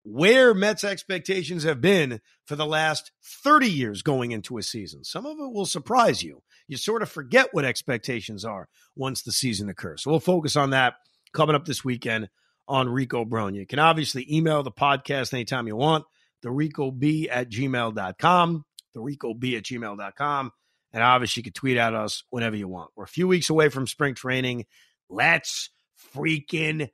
where 0.08 0.54
Mets 0.54 0.84
expectations 0.84 1.64
have 1.64 1.80
been 1.80 2.20
for 2.44 2.54
the 2.54 2.64
last 2.64 3.10
30 3.42 3.68
years 3.68 4.02
going 4.02 4.30
into 4.30 4.56
a 4.56 4.62
season. 4.62 5.02
Some 5.02 5.26
of 5.26 5.36
it 5.40 5.52
will 5.52 5.66
surprise 5.66 6.22
you. 6.22 6.42
You 6.68 6.76
sort 6.76 7.02
of 7.02 7.10
forget 7.10 7.48
what 7.50 7.64
expectations 7.64 8.44
are 8.44 8.68
once 8.94 9.22
the 9.22 9.32
season 9.32 9.68
occurs. 9.68 10.04
So 10.04 10.12
we'll 10.12 10.20
focus 10.20 10.54
on 10.54 10.70
that 10.70 10.94
coming 11.34 11.56
up 11.56 11.64
this 11.64 11.84
weekend 11.84 12.28
on 12.68 12.88
Rico 12.88 13.24
Brogna. 13.24 13.56
You 13.56 13.66
can 13.66 13.80
obviously 13.80 14.24
email 14.32 14.62
the 14.62 14.70
podcast 14.70 15.34
anytime 15.34 15.66
you 15.66 15.74
want, 15.74 16.04
the 16.42 16.50
Rico 16.50 16.90
B 16.90 17.28
at 17.28 17.50
gmail.com, 17.50 18.64
the 18.94 19.00
Rico 19.00 19.34
B 19.34 19.56
at 19.56 19.64
gmail.com. 19.64 20.52
And 20.92 21.02
obviously, 21.02 21.40
you 21.40 21.44
can 21.44 21.52
tweet 21.52 21.76
at 21.76 21.94
us 21.94 22.22
whenever 22.30 22.56
you 22.56 22.68
want. 22.68 22.90
We're 22.96 23.04
a 23.04 23.08
few 23.08 23.28
weeks 23.28 23.50
away 23.50 23.68
from 23.68 23.86
spring 23.86 24.14
training. 24.14 24.66
Let's 25.10 25.70
freaking 26.14 26.88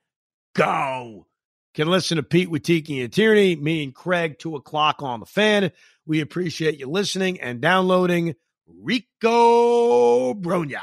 go 0.54 1.26
can 1.74 1.88
listen 1.88 2.16
to 2.16 2.22
Pete 2.22 2.50
with 2.50 2.62
Tiki 2.62 3.00
and 3.00 3.12
Tierney, 3.12 3.56
me 3.56 3.82
and 3.82 3.94
Craig, 3.94 4.38
2 4.38 4.56
o'clock 4.56 5.02
on 5.02 5.20
the 5.20 5.26
fan. 5.26 5.72
We 6.06 6.20
appreciate 6.20 6.78
you 6.78 6.86
listening 6.86 7.40
and 7.40 7.60
downloading 7.60 8.34
Rico 8.66 10.34
Brogna. 10.34 10.82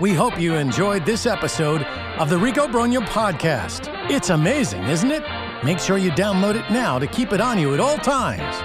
We 0.00 0.14
hope 0.14 0.38
you 0.38 0.54
enjoyed 0.54 1.06
this 1.06 1.26
episode 1.26 1.82
of 2.18 2.28
the 2.28 2.38
Rico 2.38 2.66
Brogna 2.66 3.06
podcast. 3.06 3.88
It's 4.10 4.30
amazing, 4.30 4.82
isn't 4.84 5.10
it? 5.10 5.22
Make 5.64 5.78
sure 5.78 5.96
you 5.96 6.10
download 6.10 6.56
it 6.56 6.70
now 6.72 6.98
to 6.98 7.06
keep 7.06 7.32
it 7.32 7.40
on 7.40 7.58
you 7.58 7.72
at 7.74 7.80
all 7.80 7.96
times. 7.98 8.56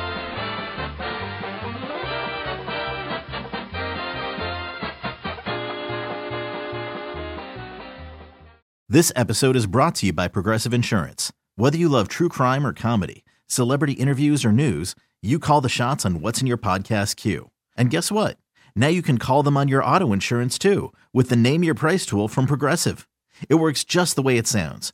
This 8.90 9.12
episode 9.16 9.56
is 9.56 9.68
brought 9.68 9.96
to 9.96 10.08
you 10.08 10.14
by 10.14 10.28
Progressive 10.28 10.74
Insurance. 10.74 11.32
Whether 11.56 11.78
you 11.78 11.90
love 11.90 12.08
true 12.08 12.30
crime 12.30 12.66
or 12.66 12.74
comedy, 12.74 13.26
celebrity 13.46 13.94
interviews 13.94 14.46
or 14.46 14.52
news, 14.52 14.96
you 15.22 15.40
call 15.40 15.62
the 15.62 15.70
shots 15.70 16.06
on 16.06 16.22
what's 16.22 16.42
in 16.42 16.48
your 16.48 16.58
podcast 16.58 17.16
queue. 17.16 17.52
And 17.76 17.90
guess 17.90 18.12
what? 18.12 18.38
Now 18.76 18.88
you 18.88 19.02
can 19.02 19.18
call 19.18 19.44
them 19.44 19.58
on 19.58 19.68
your 19.68 19.84
auto 19.84 20.14
insurance 20.14 20.58
too 20.58 20.94
with 21.14 21.30
the 21.30 21.36
Name 21.36 21.64
Your 21.64 21.76
Price 21.76 22.06
tool 22.06 22.28
from 22.28 22.48
Progressive. 22.48 23.08
It 23.50 23.56
works 23.56 23.84
just 23.84 24.16
the 24.16 24.22
way 24.22 24.38
it 24.38 24.48
sounds. 24.48 24.94